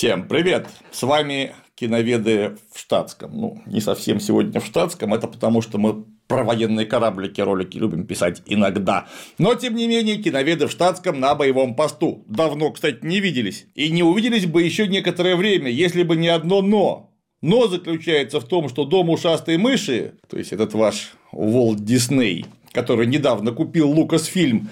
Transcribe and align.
Всем 0.00 0.26
привет! 0.26 0.66
С 0.92 1.02
вами 1.02 1.52
киноведы 1.74 2.56
в 2.72 2.78
штатском. 2.78 3.38
Ну, 3.38 3.62
не 3.66 3.82
совсем 3.82 4.18
сегодня 4.18 4.58
в 4.58 4.64
штатском, 4.64 5.12
это 5.12 5.26
потому 5.28 5.60
что 5.60 5.76
мы 5.76 6.06
про 6.26 6.42
военные 6.42 6.86
кораблики 6.86 7.42
ролики 7.42 7.76
любим 7.76 8.06
писать 8.06 8.40
иногда. 8.46 9.08
Но, 9.36 9.54
тем 9.56 9.74
не 9.74 9.86
менее, 9.86 10.16
киноведы 10.16 10.68
в 10.68 10.70
штатском 10.70 11.20
на 11.20 11.34
боевом 11.34 11.74
посту. 11.76 12.24
Давно, 12.28 12.70
кстати, 12.70 13.00
не 13.02 13.20
виделись. 13.20 13.66
И 13.74 13.90
не 13.90 14.02
увиделись 14.02 14.46
бы 14.46 14.62
еще 14.62 14.86
некоторое 14.86 15.36
время, 15.36 15.70
если 15.70 16.02
бы 16.02 16.16
не 16.16 16.28
одно 16.28 16.62
«но». 16.62 17.12
Но 17.42 17.68
заключается 17.68 18.40
в 18.40 18.44
том, 18.44 18.70
что 18.70 18.86
дом 18.86 19.10
ушастой 19.10 19.58
мыши, 19.58 20.14
то 20.30 20.38
есть 20.38 20.54
этот 20.54 20.72
ваш 20.72 21.12
Волт 21.30 21.84
Дисней, 21.84 22.46
который 22.72 23.06
недавно 23.06 23.52
купил 23.52 23.90
Лукасфильм, 23.90 24.70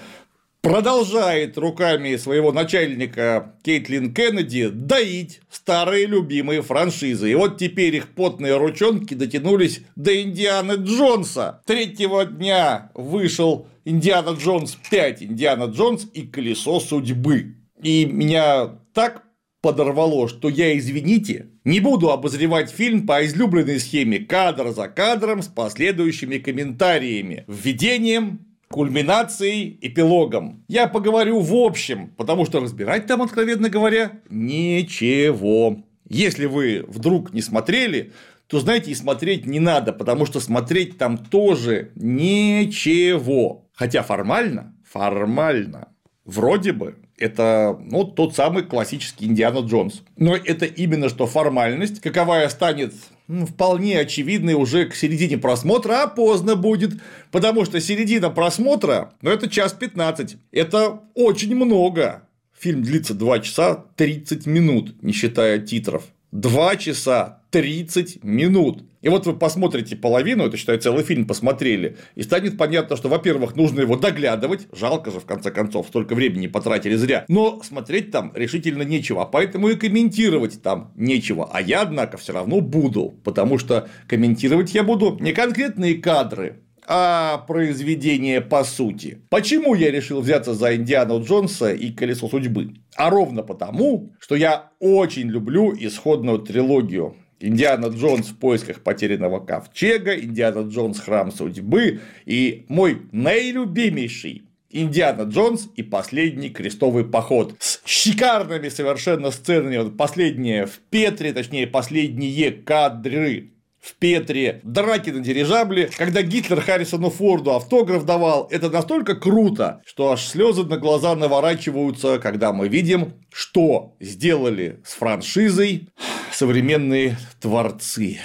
продолжает 0.61 1.57
руками 1.57 2.15
своего 2.17 2.51
начальника 2.51 3.55
Кейтлин 3.63 4.13
Кеннеди 4.13 4.69
доить 4.69 5.41
старые 5.49 6.05
любимые 6.05 6.61
франшизы. 6.61 7.31
И 7.31 7.35
вот 7.35 7.57
теперь 7.57 7.95
их 7.95 8.09
потные 8.09 8.57
ручонки 8.57 9.13
дотянулись 9.13 9.81
до 9.95 10.21
Индианы 10.21 10.73
Джонса. 10.73 11.61
Третьего 11.65 12.25
дня 12.25 12.91
вышел 12.93 13.67
Индиана 13.85 14.35
Джонс 14.37 14.77
5, 14.89 15.23
Индиана 15.23 15.65
Джонс 15.65 16.07
и 16.13 16.23
Колесо 16.23 16.79
судьбы. 16.79 17.55
И 17.81 18.05
меня 18.05 18.79
так 18.93 19.23
подорвало, 19.61 20.27
что 20.27 20.49
я, 20.49 20.77
извините, 20.77 21.47
не 21.63 21.79
буду 21.79 22.11
обозревать 22.11 22.69
фильм 22.69 23.05
по 23.05 23.25
излюбленной 23.25 23.79
схеме 23.79 24.19
кадр 24.19 24.71
за 24.71 24.87
кадром 24.87 25.41
с 25.41 25.47
последующими 25.47 26.37
комментариями, 26.37 27.45
введением, 27.47 28.48
кульминацией, 28.69 29.79
эпилогом. 29.81 30.63
Я 30.67 30.87
поговорю 30.87 31.39
в 31.39 31.53
общем, 31.55 32.09
потому 32.17 32.45
что 32.45 32.59
разбирать 32.59 33.07
там, 33.07 33.21
откровенно 33.21 33.69
говоря, 33.69 34.21
ничего. 34.29 35.83
Если 36.07 36.45
вы 36.45 36.85
вдруг 36.87 37.33
не 37.33 37.41
смотрели, 37.41 38.13
то 38.47 38.59
знаете, 38.59 38.91
и 38.91 38.95
смотреть 38.95 39.45
не 39.45 39.59
надо, 39.59 39.91
потому 39.91 40.25
что 40.25 40.39
смотреть 40.39 40.97
там 40.97 41.17
тоже 41.17 41.91
ничего. 41.95 43.69
Хотя 43.73 44.03
формально, 44.03 44.75
формально, 44.83 45.89
вроде 46.25 46.71
бы 46.71 46.95
это 47.19 47.79
ну, 47.79 48.03
тот 48.03 48.35
самый 48.35 48.63
классический 48.63 49.25
Индиана 49.25 49.59
Джонс. 49.59 50.01
Но 50.17 50.35
это 50.35 50.65
именно 50.65 51.09
что 51.09 51.27
формальность, 51.27 51.99
каковая 52.01 52.49
станет 52.49 52.93
ну, 53.27 53.45
вполне 53.45 53.99
очевидной 53.99 54.53
уже 54.53 54.85
к 54.85 54.95
середине 54.95 55.37
просмотра, 55.37 56.03
а 56.03 56.07
поздно 56.07 56.55
будет, 56.55 56.99
потому 57.31 57.65
что 57.65 57.79
середина 57.79 58.29
просмотра, 58.29 59.13
ну, 59.21 59.29
это 59.29 59.49
час 59.49 59.73
15, 59.73 60.37
это 60.51 61.01
очень 61.13 61.55
много. 61.55 62.23
Фильм 62.57 62.83
длится 62.83 63.13
2 63.13 63.39
часа 63.39 63.85
30 63.95 64.45
минут, 64.45 65.01
не 65.03 65.13
считая 65.13 65.59
титров. 65.59 66.03
2 66.31 66.75
часа 66.75 67.41
30 67.51 68.23
минут. 68.23 68.83
И 69.01 69.07
вот 69.09 69.25
вы 69.25 69.33
посмотрите 69.33 69.95
половину, 69.95 70.45
это 70.45 70.57
считай 70.57 70.77
целый 70.77 71.03
фильм 71.03 71.25
посмотрели, 71.25 71.97
и 72.15 72.23
станет 72.23 72.57
понятно, 72.57 72.97
что, 72.97 73.07
во-первых, 73.07 73.55
нужно 73.55 73.81
его 73.81 73.95
доглядывать, 73.95 74.67
жалко 74.73 75.09
же, 75.09 75.21
в 75.21 75.25
конце 75.25 75.51
концов, 75.51 75.87
столько 75.87 76.15
времени 76.15 76.47
потратили 76.47 76.95
зря, 76.95 77.23
но 77.29 77.61
смотреть 77.63 78.11
там 78.11 78.33
решительно 78.35 78.83
нечего, 78.83 79.23
поэтому 79.23 79.69
и 79.69 79.75
комментировать 79.75 80.61
там 80.61 80.91
нечего, 80.95 81.49
а 81.51 81.61
я, 81.61 81.83
однако, 81.83 82.17
все 82.17 82.33
равно 82.33 82.59
буду, 82.59 83.15
потому 83.23 83.57
что 83.57 83.87
комментировать 84.07 84.73
я 84.73 84.83
буду 84.83 85.17
не 85.21 85.31
конкретные 85.31 85.95
кадры, 85.95 86.59
а 86.91 87.37
произведение 87.47 88.41
по 88.41 88.63
сути. 88.63 89.21
Почему 89.29 89.75
я 89.75 89.91
решил 89.91 90.21
взяться 90.21 90.55
за 90.55 90.75
Индиану 90.75 91.23
Джонса 91.23 91.71
и 91.71 91.91
Колесо 91.91 92.27
судьбы? 92.27 92.73
А 92.95 93.11
ровно 93.11 93.43
потому, 93.43 94.11
что 94.19 94.35
я 94.35 94.71
очень 94.79 95.29
люблю 95.29 95.71
исходную 95.79 96.39
трилогию 96.39 97.15
Индиана 97.39 97.87
Джонс 97.87 98.29
в 98.29 98.37
поисках 98.37 98.81
потерянного 98.81 99.39
ковчега, 99.39 100.19
Индиана 100.19 100.67
Джонс 100.67 100.99
храм 100.99 101.31
судьбы 101.31 102.01
и 102.25 102.65
мой 102.69 103.03
наилюбимейший 103.11 104.49
Индиана 104.71 105.23
Джонс 105.23 105.69
и 105.75 105.83
последний 105.83 106.49
крестовый 106.49 107.05
поход 107.05 107.55
с 107.59 107.81
шикарными 107.85 108.69
совершенно 108.69 109.29
сценами. 109.29 109.77
Вот 109.77 109.95
последнее 109.95 110.65
в 110.65 110.79
Петре, 110.89 111.33
точнее 111.33 111.67
последние 111.67 112.51
кадры 112.51 113.51
в 113.81 113.95
Петре, 113.95 114.59
драки 114.63 115.09
на 115.09 115.21
дирижабле, 115.21 115.89
когда 115.97 116.21
Гитлер 116.21 116.61
Харрисону 116.61 117.09
Форду 117.09 117.55
автограф 117.55 118.05
давал, 118.05 118.47
это 118.51 118.69
настолько 118.69 119.15
круто, 119.15 119.81
что 119.85 120.11
аж 120.11 120.25
слезы 120.25 120.63
на 120.63 120.77
глаза 120.77 121.15
наворачиваются, 121.15 122.19
когда 122.19 122.51
мы 122.51 122.67
видим, 122.67 123.13
что 123.31 123.95
сделали 123.99 124.81
с 124.85 124.93
франшизой 124.93 125.89
современные 126.31 127.17
творцы. 127.39 128.19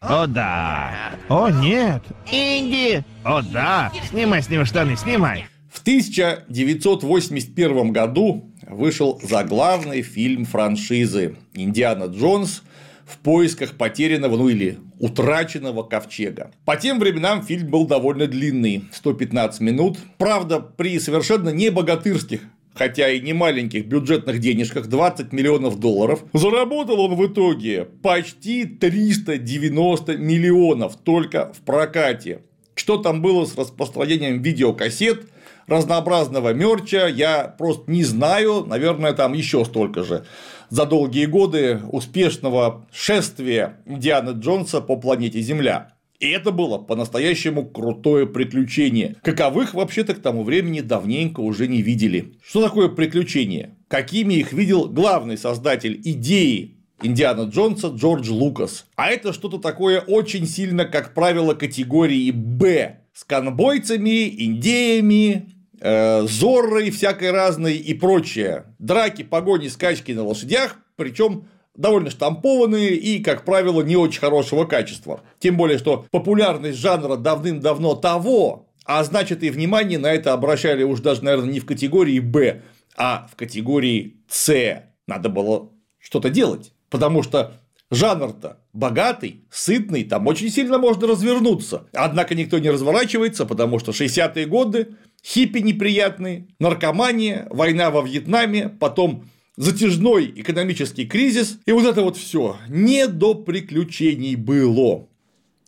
О 0.00 0.26
да! 0.26 1.12
О 1.28 1.50
нет! 1.50 2.02
Инди! 2.30 3.04
О 3.24 3.42
да! 3.42 3.92
Снимай 4.10 4.42
с 4.42 4.48
него 4.48 4.64
штаны, 4.64 4.96
снимай! 4.96 5.46
В 5.70 5.82
1981 5.82 7.92
году 7.92 8.50
вышел 8.66 9.20
заглавный 9.22 10.02
фильм 10.02 10.44
франшизы 10.44 11.36
«Индиана 11.54 12.04
Джонс 12.04 12.62
в 13.06 13.18
поисках 13.18 13.74
потерянного, 13.74 14.36
ну 14.36 14.48
или 14.48 14.78
утраченного 14.98 15.82
ковчега. 15.84 16.50
По 16.64 16.76
тем 16.76 16.98
временам 16.98 17.42
фильм 17.42 17.70
был 17.70 17.86
довольно 17.86 18.26
длинный, 18.26 18.84
115 18.92 19.60
минут. 19.60 19.98
Правда, 20.18 20.60
при 20.60 20.98
совершенно 20.98 21.50
не 21.50 21.70
богатырских 21.70 22.40
хотя 22.76 23.08
и 23.10 23.20
не 23.20 23.32
маленьких 23.32 23.86
бюджетных 23.86 24.38
денежках 24.38 24.86
20 24.86 25.32
миллионов 25.32 25.80
долларов, 25.80 26.22
заработал 26.34 27.00
он 27.00 27.14
в 27.14 27.26
итоге 27.26 27.86
почти 28.02 28.64
390 28.64 30.18
миллионов 30.18 30.96
только 30.96 31.52
в 31.54 31.60
прокате. 31.64 32.42
Что 32.74 32.98
там 32.98 33.22
было 33.22 33.46
с 33.46 33.56
распространением 33.56 34.42
видеокассет, 34.42 35.22
разнообразного 35.66 36.52
мерча, 36.52 37.06
я 37.08 37.44
просто 37.58 37.90
не 37.90 38.04
знаю, 38.04 38.64
наверное, 38.66 39.12
там 39.12 39.32
еще 39.32 39.64
столько 39.64 40.04
же. 40.04 40.24
За 40.70 40.84
долгие 40.84 41.26
годы 41.26 41.80
успешного 41.92 42.86
шествия 42.92 43.80
Дианы 43.86 44.30
Джонса 44.30 44.80
по 44.80 44.96
планете 44.96 45.40
Земля. 45.40 45.92
И 46.18 46.28
это 46.28 46.50
было 46.50 46.78
по-настоящему 46.78 47.66
крутое 47.66 48.26
приключение. 48.26 49.16
Каковых 49.22 49.74
вообще-то 49.74 50.14
к 50.14 50.22
тому 50.22 50.44
времени 50.44 50.80
давненько 50.80 51.40
уже 51.40 51.68
не 51.68 51.82
видели. 51.82 52.32
Что 52.42 52.62
такое 52.62 52.88
приключение? 52.88 53.76
Какими 53.88 54.34
их 54.34 54.52
видел 54.52 54.88
главный 54.88 55.36
создатель 55.36 56.00
идеи 56.02 56.76
Индиана 57.02 57.42
Джонса 57.42 57.88
Джордж 57.88 58.30
Лукас. 58.30 58.86
А 58.96 59.10
это 59.10 59.32
что-то 59.32 59.58
такое 59.58 60.00
очень 60.00 60.46
сильно, 60.46 60.86
как 60.86 61.12
правило, 61.12 61.54
категории 61.54 62.30
Б. 62.30 63.00
С 63.12 63.24
конбойцами, 63.24 64.28
индеями, 64.44 65.55
зоррой 65.86 66.90
всякой 66.90 67.30
разной 67.30 67.76
и 67.76 67.94
прочее. 67.94 68.64
Драки, 68.78 69.22
погони, 69.22 69.68
скачки 69.68 70.12
на 70.12 70.24
лошадях, 70.24 70.78
причем 70.96 71.48
довольно 71.74 72.10
штампованные 72.10 72.94
и, 72.94 73.22
как 73.22 73.44
правило, 73.44 73.82
не 73.82 73.96
очень 73.96 74.20
хорошего 74.20 74.64
качества. 74.64 75.20
Тем 75.38 75.56
более, 75.56 75.78
что 75.78 76.06
популярность 76.10 76.78
жанра 76.78 77.16
давным-давно 77.16 77.94
того, 77.94 78.68
а 78.84 79.04
значит 79.04 79.42
и 79.42 79.50
внимание 79.50 79.98
на 79.98 80.12
это 80.12 80.32
обращали 80.32 80.82
уж 80.82 81.00
даже, 81.00 81.22
наверное, 81.22 81.52
не 81.52 81.60
в 81.60 81.66
категории 81.66 82.18
Б, 82.20 82.62
а 82.96 83.28
в 83.30 83.36
категории 83.36 84.16
С. 84.28 84.82
Надо 85.06 85.28
было 85.28 85.70
что-то 85.98 86.30
делать, 86.30 86.72
потому 86.88 87.22
что 87.22 87.60
жанр-то 87.90 88.58
богатый, 88.72 89.44
сытный, 89.50 90.04
там 90.04 90.26
очень 90.26 90.50
сильно 90.50 90.78
можно 90.78 91.06
развернуться. 91.06 91.88
Однако 91.92 92.34
никто 92.34 92.58
не 92.58 92.70
разворачивается, 92.70 93.44
потому 93.44 93.78
что 93.78 93.92
60-е 93.92 94.46
годы, 94.46 94.96
хиппи 95.26 95.58
неприятные, 95.58 96.46
наркомания, 96.60 97.48
война 97.50 97.90
во 97.90 98.02
Вьетнаме, 98.02 98.68
потом 98.68 99.28
затяжной 99.56 100.32
экономический 100.36 101.06
кризис, 101.06 101.58
и 101.66 101.72
вот 101.72 101.86
это 101.86 102.02
вот 102.02 102.16
все 102.16 102.58
не 102.68 103.08
до 103.08 103.34
приключений 103.34 104.36
было. 104.36 105.08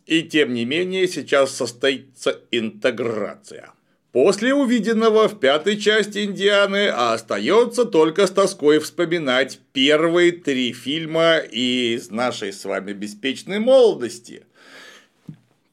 И 0.05 0.23
тем 0.23 0.53
не 0.53 0.65
менее 0.65 1.07
сейчас 1.07 1.55
состоится 1.55 2.39
интеграция. 2.51 3.71
После 4.11 4.55
увиденного 4.55 5.27
в 5.27 5.39
пятой 5.39 5.77
части 5.77 6.25
Индианы 6.25 6.87
остается 6.87 7.85
только 7.85 8.25
с 8.25 8.31
тоской 8.31 8.79
вспоминать 8.79 9.59
первые 9.71 10.31
три 10.31 10.73
фильма 10.73 11.37
из 11.37 12.09
нашей 12.09 12.51
с 12.51 12.65
вами 12.65 12.93
беспечной 12.93 13.59
молодости. 13.59 14.45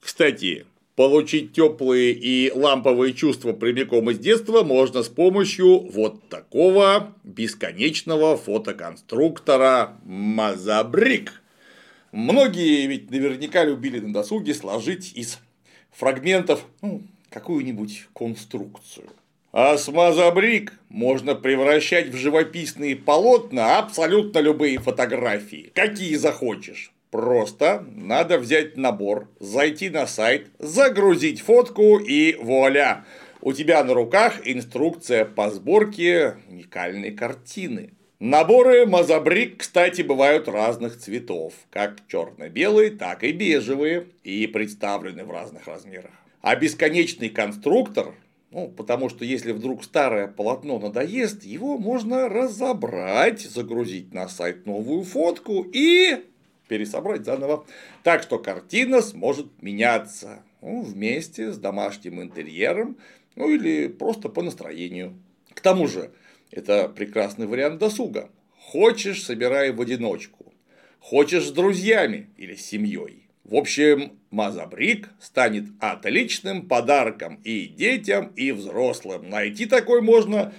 Кстати, 0.00 0.66
Получить 0.96 1.52
теплые 1.52 2.12
и 2.12 2.50
ламповые 2.50 3.12
чувства 3.12 3.52
прямиком 3.52 4.10
из 4.10 4.18
детства 4.18 4.62
можно 4.62 5.02
с 5.02 5.08
помощью 5.08 5.80
вот 5.90 6.26
такого 6.30 7.12
бесконечного 7.22 8.38
фотоконструктора 8.38 9.98
Мазабрик. 10.04 11.42
Многие 12.12 12.86
ведь 12.86 13.10
наверняка 13.10 13.62
любили 13.64 14.00
на 14.00 14.14
досуге 14.14 14.54
сложить 14.54 15.12
из 15.14 15.38
фрагментов 15.92 16.64
ну, 16.80 17.02
какую-нибудь 17.28 18.06
конструкцию. 18.14 19.10
А 19.52 19.76
смазобрик 19.76 20.72
можно 20.88 21.34
превращать 21.34 22.08
в 22.08 22.16
живописные 22.16 22.96
полотна 22.96 23.78
абсолютно 23.78 24.38
любые 24.38 24.78
фотографии, 24.78 25.70
какие 25.74 26.14
захочешь. 26.14 26.90
Просто 27.10 27.86
надо 27.94 28.38
взять 28.38 28.76
набор, 28.76 29.28
зайти 29.38 29.90
на 29.90 30.06
сайт, 30.06 30.48
загрузить 30.58 31.40
фотку 31.40 31.98
и 31.98 32.34
вуаля! 32.34 33.04
У 33.40 33.52
тебя 33.52 33.84
на 33.84 33.94
руках 33.94 34.40
инструкция 34.44 35.24
по 35.24 35.50
сборке 35.50 36.36
уникальной 36.48 37.12
картины. 37.12 37.92
Наборы 38.18 38.86
Мазабрик, 38.86 39.58
кстати, 39.58 40.02
бывают 40.02 40.48
разных 40.48 40.98
цветов, 40.98 41.52
как 41.70 41.98
черно-белые, 42.08 42.90
так 42.90 43.22
и 43.22 43.32
бежевые, 43.32 44.06
и 44.24 44.46
представлены 44.46 45.24
в 45.24 45.30
разных 45.30 45.66
размерах. 45.66 46.12
А 46.40 46.56
бесконечный 46.56 47.28
конструктор 47.28 48.14
ну, 48.52 48.68
потому 48.68 49.10
что 49.10 49.24
если 49.24 49.52
вдруг 49.52 49.84
старое 49.84 50.28
полотно 50.28 50.78
надоест, 50.78 51.44
его 51.44 51.76
можно 51.76 52.28
разобрать, 52.28 53.40
загрузить 53.40 54.14
на 54.14 54.28
сайт 54.28 54.64
новую 54.64 55.02
фотку 55.02 55.66
и 55.70 56.24
пересобрать 56.68 57.24
заново. 57.24 57.66
Так 58.02 58.22
что 58.22 58.38
картина 58.38 59.02
сможет 59.02 59.46
меняться 59.62 60.42
ну, 60.62 60.82
вместе 60.82 61.52
с 61.52 61.58
домашним 61.58 62.22
интерьером, 62.22 62.96
ну 63.34 63.50
или 63.50 63.88
просто 63.88 64.28
по 64.28 64.42
настроению. 64.42 65.14
К 65.54 65.60
тому 65.60 65.88
же, 65.88 66.10
это 66.50 66.88
прекрасный 66.88 67.46
вариант 67.46 67.78
досуга. 67.78 68.30
Хочешь, 68.58 69.24
собирай 69.24 69.72
в 69.72 69.80
одиночку. 69.80 70.52
Хочешь 70.98 71.46
с 71.46 71.52
друзьями 71.52 72.30
или 72.36 72.54
с 72.54 72.66
семьей. 72.66 73.28
В 73.44 73.54
общем, 73.54 74.18
Мазабрик 74.30 75.08
станет 75.20 75.66
отличным 75.78 76.66
подарком 76.66 77.40
и 77.44 77.66
детям, 77.66 78.32
и 78.34 78.50
взрослым. 78.50 79.30
Найти 79.30 79.66
такой 79.66 80.02
можно 80.02 80.52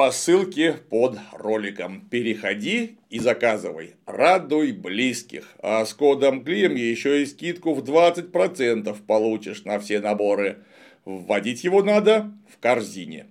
по 0.00 0.12
ссылке 0.12 0.72
под 0.88 1.18
роликом. 1.30 2.00
Переходи 2.08 2.96
и 3.10 3.18
заказывай. 3.18 3.96
Радуй 4.06 4.72
близких. 4.72 5.54
А 5.62 5.84
с 5.84 5.92
кодом 5.92 6.42
КЛИМ 6.42 6.74
еще 6.74 7.22
и 7.22 7.26
скидку 7.26 7.74
в 7.74 7.80
20% 7.80 8.96
получишь 9.06 9.64
на 9.64 9.78
все 9.78 10.00
наборы. 10.00 10.64
Вводить 11.04 11.64
его 11.64 11.82
надо 11.82 12.32
в 12.50 12.58
корзине. 12.58 13.26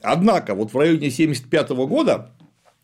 Однако, 0.00 0.54
вот 0.54 0.72
в 0.72 0.78
районе 0.78 1.10
75 1.10 1.68
года 1.86 2.30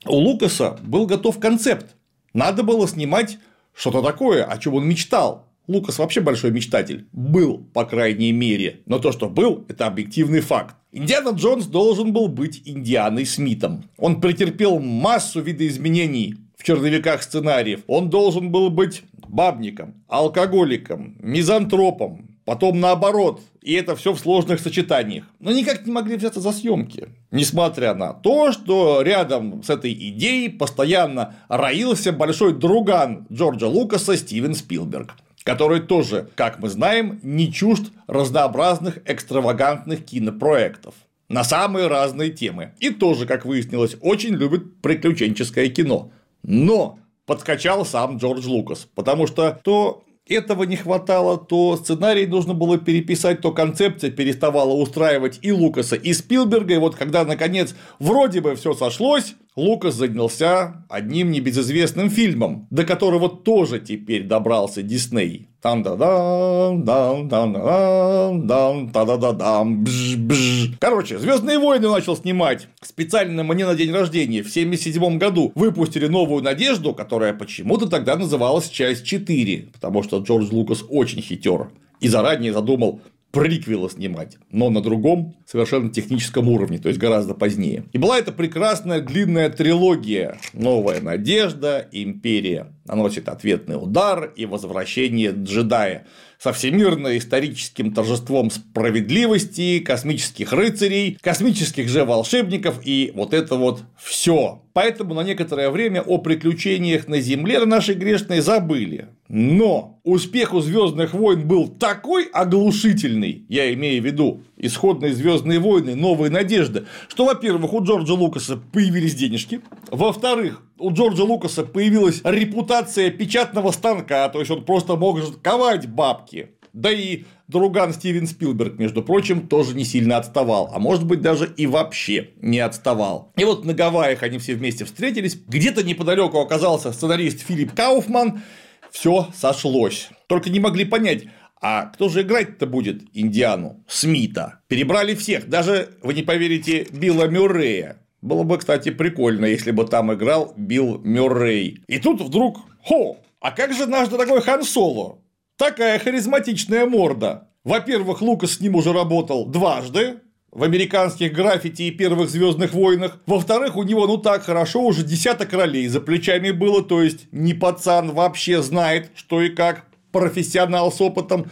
у 0.04 0.16
Лукаса 0.16 0.76
был 0.82 1.06
готов 1.06 1.40
концепт. 1.40 1.96
Надо 2.34 2.62
было 2.62 2.86
снимать 2.86 3.38
что-то 3.72 4.02
такое, 4.02 4.44
о 4.44 4.58
чем 4.58 4.74
он 4.74 4.86
мечтал. 4.86 5.47
Лукас 5.68 5.98
вообще 5.98 6.22
большой 6.22 6.50
мечтатель. 6.50 7.06
Был, 7.12 7.58
по 7.74 7.84
крайней 7.84 8.32
мере. 8.32 8.80
Но 8.86 8.98
то, 8.98 9.12
что 9.12 9.28
был, 9.28 9.66
это 9.68 9.86
объективный 9.86 10.40
факт. 10.40 10.74
Индиана 10.92 11.36
Джонс 11.36 11.66
должен 11.66 12.14
был 12.14 12.28
быть 12.28 12.62
Индианой 12.64 13.26
Смитом. 13.26 13.84
Он 13.98 14.22
претерпел 14.22 14.78
массу 14.78 15.42
видоизменений 15.42 16.36
в 16.56 16.64
черновиках 16.64 17.22
сценариев. 17.22 17.80
Он 17.86 18.08
должен 18.08 18.50
был 18.50 18.70
быть 18.70 19.02
бабником, 19.28 20.02
алкоголиком, 20.08 21.16
мизантропом, 21.20 22.38
потом 22.46 22.80
наоборот, 22.80 23.42
и 23.60 23.74
это 23.74 23.94
все 23.94 24.14
в 24.14 24.18
сложных 24.18 24.60
сочетаниях. 24.60 25.26
Но 25.38 25.52
никак 25.52 25.84
не 25.84 25.92
могли 25.92 26.16
взяться 26.16 26.40
за 26.40 26.52
съемки. 26.52 27.08
Несмотря 27.30 27.92
на 27.92 28.14
то, 28.14 28.52
что 28.52 29.02
рядом 29.02 29.62
с 29.62 29.68
этой 29.68 29.92
идеей 29.92 30.48
постоянно 30.48 31.34
роился 31.48 32.10
большой 32.10 32.54
друган 32.58 33.26
Джорджа 33.30 33.68
Лукаса 33.68 34.16
Стивен 34.16 34.54
Спилберг 34.54 35.14
который 35.48 35.80
тоже, 35.80 36.28
как 36.34 36.58
мы 36.58 36.68
знаем, 36.68 37.20
не 37.22 37.50
чужд 37.50 37.84
разнообразных 38.06 38.98
экстравагантных 39.06 40.04
кинопроектов 40.04 40.94
на 41.30 41.42
самые 41.42 41.86
разные 41.86 42.28
темы. 42.28 42.74
И 42.80 42.90
тоже, 42.90 43.24
как 43.24 43.46
выяснилось, 43.46 43.96
очень 44.02 44.34
любит 44.34 44.82
приключенческое 44.82 45.70
кино. 45.70 46.12
Но 46.42 46.98
подкачал 47.24 47.86
сам 47.86 48.18
Джордж 48.18 48.46
Лукас, 48.46 48.86
потому 48.94 49.26
что 49.26 49.58
то 49.64 50.04
этого 50.26 50.64
не 50.64 50.76
хватало, 50.76 51.38
то 51.38 51.78
сценарий 51.78 52.26
нужно 52.26 52.52
было 52.52 52.76
переписать, 52.76 53.40
то 53.40 53.50
концепция 53.50 54.10
переставала 54.10 54.74
устраивать 54.74 55.38
и 55.40 55.50
Лукаса, 55.50 55.96
и 55.96 56.12
Спилберга. 56.12 56.74
И 56.74 56.78
вот 56.78 56.94
когда 56.94 57.24
наконец 57.24 57.74
вроде 57.98 58.42
бы 58.42 58.54
все 58.54 58.74
сошлось, 58.74 59.34
Лукас 59.58 59.96
занялся 59.96 60.84
одним 60.88 61.32
небезызвестным 61.32 62.10
фильмом, 62.10 62.68
до 62.70 62.84
которого 62.84 63.28
тоже 63.28 63.80
теперь 63.80 64.22
добрался 64.22 64.82
Дисней. 64.84 65.48
там 65.60 65.82
да 65.82 65.96
дам 65.96 66.84
дам 66.84 67.28
дам 67.28 67.52
дам 67.52 68.46
дам 68.46 68.90
та 68.90 69.04
да 69.04 69.16
да 69.16 69.32
дам 69.32 69.82
бж 69.82 70.14
бж 70.14 70.76
Короче, 70.78 71.18
Звездные 71.18 71.58
войны 71.58 71.88
начал 71.88 72.16
снимать. 72.16 72.68
Специально 72.82 73.42
мне 73.42 73.66
на 73.66 73.74
день 73.74 73.90
рождения 73.90 74.44
в 74.44 74.48
77 74.48 75.18
году 75.18 75.50
выпустили 75.56 76.06
новую 76.06 76.44
надежду, 76.44 76.94
которая 76.94 77.34
почему-то 77.34 77.88
тогда 77.88 78.14
называлась 78.14 78.68
часть 78.68 79.04
4, 79.04 79.70
потому 79.72 80.04
что 80.04 80.18
Джордж 80.18 80.50
Лукас 80.52 80.84
очень 80.88 81.20
хитер 81.20 81.70
и 81.98 82.06
заранее 82.06 82.52
задумал 82.52 83.00
приквела 83.30 83.90
снимать, 83.90 84.38
но 84.50 84.70
на 84.70 84.80
другом 84.80 85.36
совершенно 85.46 85.90
техническом 85.90 86.48
уровне, 86.48 86.78
то 86.78 86.88
есть 86.88 87.00
гораздо 87.00 87.34
позднее. 87.34 87.84
И 87.92 87.98
была 87.98 88.18
это 88.18 88.32
прекрасная 88.32 89.00
длинная 89.00 89.50
трилогия 89.50 90.38
«Новая 90.52 91.00
надежда», 91.00 91.88
«Империя», 91.92 92.72
наносит 92.84 93.28
ответный 93.28 93.76
удар 93.76 94.32
и 94.34 94.46
возвращение 94.46 95.32
джедая 95.34 96.06
со 96.38 96.52
всемирно-историческим 96.52 97.92
торжеством 97.92 98.50
справедливости, 98.50 99.80
космических 99.80 100.52
рыцарей, 100.52 101.18
космических 101.20 101.88
же 101.88 102.04
волшебников 102.04 102.80
и 102.84 103.12
вот 103.14 103.34
это 103.34 103.56
вот 103.56 103.82
все. 103.98 104.62
Поэтому 104.72 105.14
на 105.14 105.22
некоторое 105.22 105.70
время 105.70 106.00
о 106.02 106.18
приключениях 106.18 107.08
на 107.08 107.20
Земле 107.20 107.58
на 107.58 107.66
нашей 107.66 107.96
грешной 107.96 108.40
забыли. 108.40 109.08
Но 109.28 110.00
успех 110.04 110.54
у 110.54 110.60
Звездных 110.60 111.12
войн 111.12 111.46
был 111.46 111.68
такой 111.68 112.26
оглушительный, 112.26 113.44
я 113.48 113.74
имею 113.74 114.00
в 114.00 114.06
виду 114.06 114.44
исходные 114.56 115.12
Звездные 115.12 115.58
войны, 115.58 115.96
новые 115.96 116.30
надежды, 116.30 116.86
что, 117.08 117.26
во-первых, 117.26 117.72
у 117.72 117.82
Джорджа 117.82 118.14
Лукаса 118.14 118.56
появились 118.56 119.16
денежки, 119.16 119.60
во-вторых, 119.90 120.62
у 120.78 120.92
Джорджа 120.92 121.24
Лукаса 121.24 121.64
появилась 121.64 122.20
репутация 122.24 123.10
печатного 123.10 123.70
станка, 123.70 124.28
то 124.28 124.38
есть 124.38 124.50
он 124.50 124.64
просто 124.64 124.96
может 124.96 125.36
ковать 125.38 125.88
бабки. 125.88 126.50
Да 126.72 126.92
и 126.92 127.24
друган 127.48 127.92
Стивен 127.92 128.26
Спилберг, 128.26 128.78
между 128.78 129.02
прочим, 129.02 129.48
тоже 129.48 129.74
не 129.74 129.84
сильно 129.84 130.16
отставал, 130.18 130.70
а 130.72 130.78
может 130.78 131.06
быть 131.06 131.20
даже 131.20 131.52
и 131.56 131.66
вообще 131.66 132.30
не 132.40 132.60
отставал. 132.60 133.32
И 133.36 133.44
вот 133.44 133.64
на 133.64 133.74
Гавайях 133.74 134.22
они 134.22 134.38
все 134.38 134.54
вместе 134.54 134.84
встретились, 134.84 135.36
где-то 135.46 135.82
неподалеку 135.82 136.38
оказался 136.38 136.92
сценарист 136.92 137.40
Филипп 137.40 137.74
Кауфман, 137.74 138.42
все 138.90 139.28
сошлось. 139.34 140.10
Только 140.26 140.50
не 140.50 140.60
могли 140.60 140.84
понять, 140.84 141.24
а 141.60 141.86
кто 141.86 142.08
же 142.08 142.22
играть-то 142.22 142.66
будет 142.66 143.02
Индиану? 143.12 143.82
Смита. 143.88 144.60
Перебрали 144.68 145.14
всех, 145.14 145.48
даже, 145.48 145.96
вы 146.02 146.14
не 146.14 146.22
поверите, 146.22 146.86
Билла 146.92 147.26
Мюррея. 147.28 147.96
Было 148.20 148.42
бы, 148.42 148.58
кстати, 148.58 148.90
прикольно, 148.90 149.46
если 149.46 149.70
бы 149.70 149.86
там 149.86 150.12
играл 150.12 150.52
Билл 150.56 150.98
Мюррей. 150.98 151.82
И 151.86 151.98
тут 151.98 152.20
вдруг, 152.20 152.58
хо, 152.84 153.18
а 153.40 153.52
как 153.52 153.72
же 153.72 153.86
наш 153.86 154.08
дорогой 154.08 154.42
Хан 154.42 154.64
Соло? 154.64 155.18
Такая 155.56 155.98
харизматичная 155.98 156.86
морда. 156.86 157.48
Во-первых, 157.64 158.20
Лукас 158.22 158.52
с 158.52 158.60
ним 158.60 158.76
уже 158.76 158.92
работал 158.92 159.46
дважды, 159.46 160.20
в 160.50 160.62
американских 160.62 161.32
граффити 161.32 161.82
и 161.82 161.90
первых 161.90 162.30
Звездных 162.30 162.72
войнах. 162.72 163.20
Во-вторых, 163.26 163.76
у 163.76 163.82
него 163.82 164.06
ну 164.06 164.16
так 164.16 164.42
хорошо 164.44 164.82
уже 164.82 165.04
десяток 165.04 165.52
ролей 165.52 165.86
за 165.88 166.00
плечами 166.00 166.50
было, 166.50 166.82
то 166.82 167.02
есть 167.02 167.28
не 167.32 167.54
пацан 167.54 168.12
вообще 168.12 168.62
знает, 168.62 169.10
что 169.14 169.42
и 169.42 169.50
как, 169.50 169.84
профессионал 170.10 170.90
с 170.90 171.00
опытом. 171.00 171.50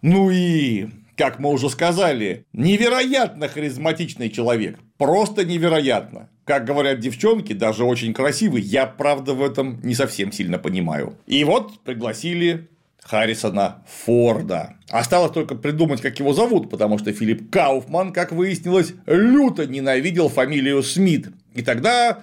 Ну 0.00 0.30
и, 0.30 0.86
как 1.16 1.38
мы 1.38 1.50
уже 1.50 1.68
сказали, 1.68 2.46
невероятно 2.52 3.48
харизматичный 3.48 4.30
человек. 4.30 4.78
Просто 4.98 5.44
невероятно. 5.44 6.28
Как 6.44 6.64
говорят 6.64 7.00
девчонки, 7.00 7.52
даже 7.52 7.84
очень 7.84 8.14
красивый. 8.14 8.62
Я, 8.62 8.86
правда, 8.86 9.34
в 9.34 9.42
этом 9.42 9.80
не 9.82 9.94
совсем 9.94 10.32
сильно 10.32 10.58
понимаю. 10.58 11.18
И 11.26 11.44
вот 11.44 11.80
пригласили 11.80 12.68
Харрисона 13.02 13.84
Форда. 14.04 14.74
Осталось 14.90 15.32
только 15.32 15.54
придумать, 15.54 16.00
как 16.00 16.18
его 16.18 16.32
зовут, 16.32 16.70
потому 16.70 16.98
что 16.98 17.12
Филипп 17.12 17.50
Кауфман, 17.50 18.12
как 18.12 18.32
выяснилось, 18.32 18.94
люто 19.06 19.66
ненавидел 19.66 20.28
фамилию 20.28 20.82
Смит. 20.82 21.28
И 21.54 21.62
тогда 21.62 22.20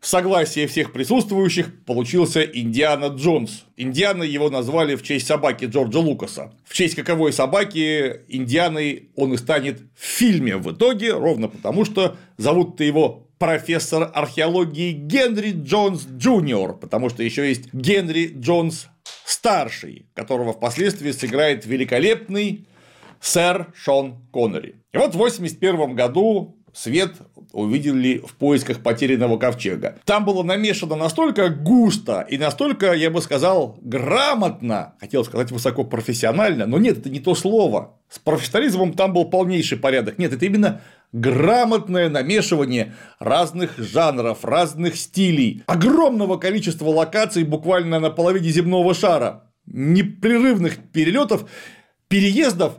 с 0.00 0.07
согласия 0.07 0.66
всех 0.66 0.92
присутствующих 0.92 1.84
получился 1.84 2.42
Индиана 2.42 3.06
Джонс. 3.06 3.64
Индиана 3.76 4.22
его 4.22 4.50
назвали 4.50 4.94
в 4.94 5.02
честь 5.02 5.26
собаки 5.26 5.64
Джорджа 5.64 5.98
Лукаса. 5.98 6.52
В 6.64 6.74
честь 6.74 6.94
каковой 6.94 7.32
собаки 7.32 8.20
Индианой 8.28 9.10
он 9.16 9.34
и 9.34 9.36
станет 9.36 9.80
в 9.94 10.04
фильме 10.04 10.56
в 10.56 10.72
итоге, 10.72 11.12
ровно 11.12 11.48
потому 11.48 11.84
что 11.84 12.16
зовут-то 12.36 12.84
его 12.84 13.28
профессор 13.38 14.10
археологии 14.14 14.92
Генри 14.92 15.52
Джонс 15.52 16.06
Junior, 16.06 16.74
потому 16.74 17.08
что 17.08 17.22
еще 17.22 17.48
есть 17.48 17.72
Генри 17.72 18.32
Джонс 18.36 18.88
старший, 19.24 20.06
которого 20.14 20.52
впоследствии 20.52 21.12
сыграет 21.12 21.66
великолепный 21.66 22.66
сэр 23.20 23.72
Шон 23.74 24.26
Коннери. 24.32 24.76
И 24.92 24.98
вот 24.98 25.14
в 25.14 25.20
1981 25.20 25.94
году 25.94 26.57
свет 26.72 27.14
увидели 27.52 28.18
в 28.18 28.34
поисках 28.34 28.80
потерянного 28.82 29.38
ковчега. 29.38 29.98
Там 30.04 30.24
было 30.24 30.42
намешано 30.42 30.96
настолько 30.96 31.48
густо 31.48 32.26
и 32.28 32.38
настолько, 32.38 32.92
я 32.92 33.10
бы 33.10 33.20
сказал, 33.20 33.78
грамотно, 33.80 34.94
хотел 35.00 35.24
сказать 35.24 35.50
высокопрофессионально, 35.50 36.66
но 36.66 36.78
нет, 36.78 36.98
это 36.98 37.10
не 37.10 37.20
то 37.20 37.34
слово. 37.34 37.98
С 38.08 38.18
профессионализмом 38.18 38.94
там 38.94 39.12
был 39.12 39.26
полнейший 39.26 39.78
порядок. 39.78 40.18
Нет, 40.18 40.32
это 40.32 40.44
именно 40.46 40.80
грамотное 41.12 42.08
намешивание 42.08 42.94
разных 43.18 43.78
жанров, 43.78 44.44
разных 44.44 44.96
стилей, 44.96 45.62
огромного 45.66 46.36
количества 46.36 46.88
локаций 46.88 47.44
буквально 47.44 48.00
на 48.00 48.10
половине 48.10 48.50
земного 48.50 48.94
шара, 48.94 49.44
непрерывных 49.66 50.76
перелетов, 50.92 51.48
переездов, 52.08 52.74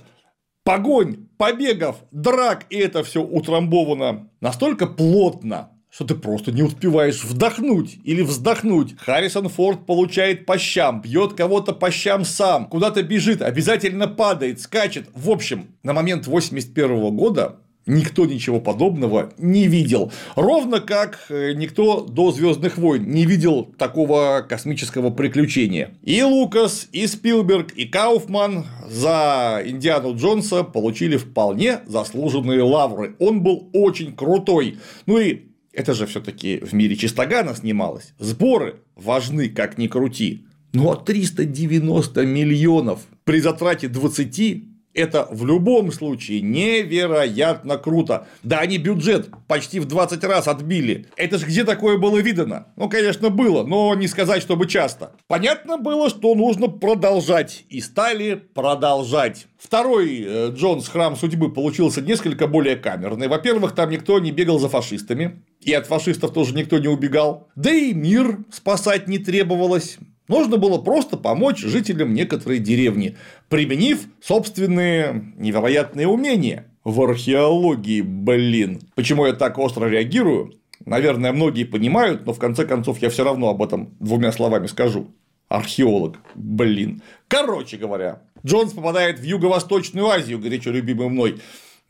погонь, 0.63 1.28
побегов, 1.39 1.95
драк, 2.11 2.65
и 2.69 2.75
это 2.75 3.01
все 3.01 3.23
утрамбовано 3.23 4.29
настолько 4.41 4.85
плотно, 4.85 5.69
что 5.89 6.03
ты 6.03 6.13
просто 6.13 6.51
не 6.51 6.61
успеваешь 6.63 7.23
вдохнуть 7.23 7.97
или 8.03 8.21
вздохнуть. 8.21 8.99
Харрисон 8.99 9.47
Форд 9.47 9.85
получает 9.85 10.45
по 10.45 10.57
щам, 10.57 11.01
бьет 11.01 11.33
кого-то 11.33 11.71
по 11.71 11.91
щам 11.91 12.25
сам, 12.25 12.65
куда-то 12.65 13.03
бежит, 13.03 13.41
обязательно 13.41 14.07
падает, 14.07 14.59
скачет. 14.59 15.07
В 15.13 15.29
общем, 15.29 15.69
на 15.81 15.93
момент 15.93 16.27
81 16.27 17.15
года 17.15 17.61
Никто 17.89 18.27
ничего 18.27 18.59
подобного 18.59 19.33
не 19.39 19.67
видел. 19.67 20.11
Ровно 20.35 20.79
как 20.79 21.25
э, 21.29 21.53
никто 21.53 22.01
до 22.01 22.31
Звездных 22.31 22.77
войн 22.77 23.09
не 23.09 23.25
видел 23.25 23.63
такого 23.63 24.45
космического 24.47 25.09
приключения. 25.09 25.97
И 26.03 26.21
Лукас, 26.21 26.87
и 26.91 27.07
Спилберг, 27.07 27.71
и 27.71 27.85
Кауфман 27.85 28.67
за 28.87 29.63
Индиану 29.65 30.15
Джонса 30.15 30.63
получили 30.63 31.17
вполне 31.17 31.79
заслуженные 31.87 32.61
лавры. 32.61 33.15
Он 33.17 33.41
был 33.41 33.71
очень 33.73 34.15
крутой. 34.15 34.77
Ну 35.07 35.17
и 35.17 35.47
это 35.73 35.95
же 35.95 36.05
все-таки 36.05 36.59
в 36.59 36.73
мире 36.73 36.95
Чистогана 36.95 37.55
снималось. 37.55 38.13
Сборы 38.19 38.81
важны, 38.95 39.49
как 39.49 39.79
ни 39.79 39.87
крути. 39.87 40.45
Ну 40.73 40.91
а 40.91 40.95
390 40.95 42.23
миллионов 42.27 43.07
при 43.23 43.39
затрате 43.39 43.87
20 43.87 44.78
это 44.93 45.27
в 45.29 45.45
любом 45.45 45.91
случае 45.91 46.41
невероятно 46.41 47.77
круто. 47.77 48.27
Да, 48.43 48.59
они 48.59 48.77
бюджет 48.77 49.29
почти 49.47 49.79
в 49.79 49.85
20 49.85 50.23
раз 50.23 50.47
отбили. 50.47 51.07
Это 51.15 51.37
же 51.37 51.45
где 51.45 51.63
такое 51.63 51.97
было 51.97 52.17
видано? 52.17 52.67
Ну, 52.75 52.89
конечно, 52.89 53.29
было, 53.29 53.63
но 53.63 53.93
не 53.95 54.07
сказать, 54.07 54.41
чтобы 54.41 54.67
часто. 54.67 55.13
Понятно 55.27 55.77
было, 55.77 56.09
что 56.09 56.33
нужно 56.35 56.67
продолжать. 56.67 57.65
И 57.69 57.81
стали 57.81 58.35
продолжать. 58.35 59.47
Второй 59.57 60.23
э, 60.25 60.51
Джонс 60.51 60.87
Храм 60.87 61.15
судьбы 61.15 61.51
получился 61.51 62.01
несколько 62.01 62.47
более 62.47 62.75
камерный. 62.75 63.27
Во-первых, 63.27 63.75
там 63.75 63.89
никто 63.89 64.19
не 64.19 64.31
бегал 64.31 64.57
за 64.57 64.69
фашистами. 64.69 65.43
И 65.61 65.73
от 65.73 65.85
фашистов 65.85 66.33
тоже 66.33 66.55
никто 66.55 66.79
не 66.79 66.87
убегал. 66.87 67.49
Да 67.55 67.71
и 67.71 67.93
мир 67.93 68.39
спасать 68.51 69.07
не 69.07 69.17
требовалось. 69.17 69.97
Нужно 70.29 70.57
было 70.57 70.77
просто 70.77 71.17
помочь 71.17 71.59
жителям 71.59 72.13
некоторой 72.13 72.59
деревни, 72.59 73.17
применив 73.49 74.07
собственные 74.21 75.33
невероятные 75.37 76.07
умения 76.07 76.67
в 76.83 77.01
археологии, 77.01 78.01
блин. 78.01 78.79
Почему 78.93 79.25
я 79.25 79.33
так 79.33 79.57
остро 79.57 79.87
реагирую? 79.87 80.53
Наверное, 80.85 81.33
многие 81.33 81.63
понимают, 81.63 82.27
но 82.27 82.33
в 82.33 82.39
конце 82.39 82.65
концов 82.65 83.01
я 83.01 83.09
все 83.09 83.23
равно 83.23 83.49
об 83.49 83.63
этом 83.63 83.95
двумя 83.99 84.31
словами 84.31 84.67
скажу. 84.67 85.07
Археолог, 85.47 86.17
блин. 86.35 87.01
Короче 87.27 87.77
говоря, 87.77 88.21
Джонс 88.45 88.73
попадает 88.73 89.19
в 89.19 89.23
Юго-Восточную 89.23 90.07
Азию, 90.07 90.37
горячо 90.37 90.69
любимый 90.69 91.09
мной, 91.09 91.39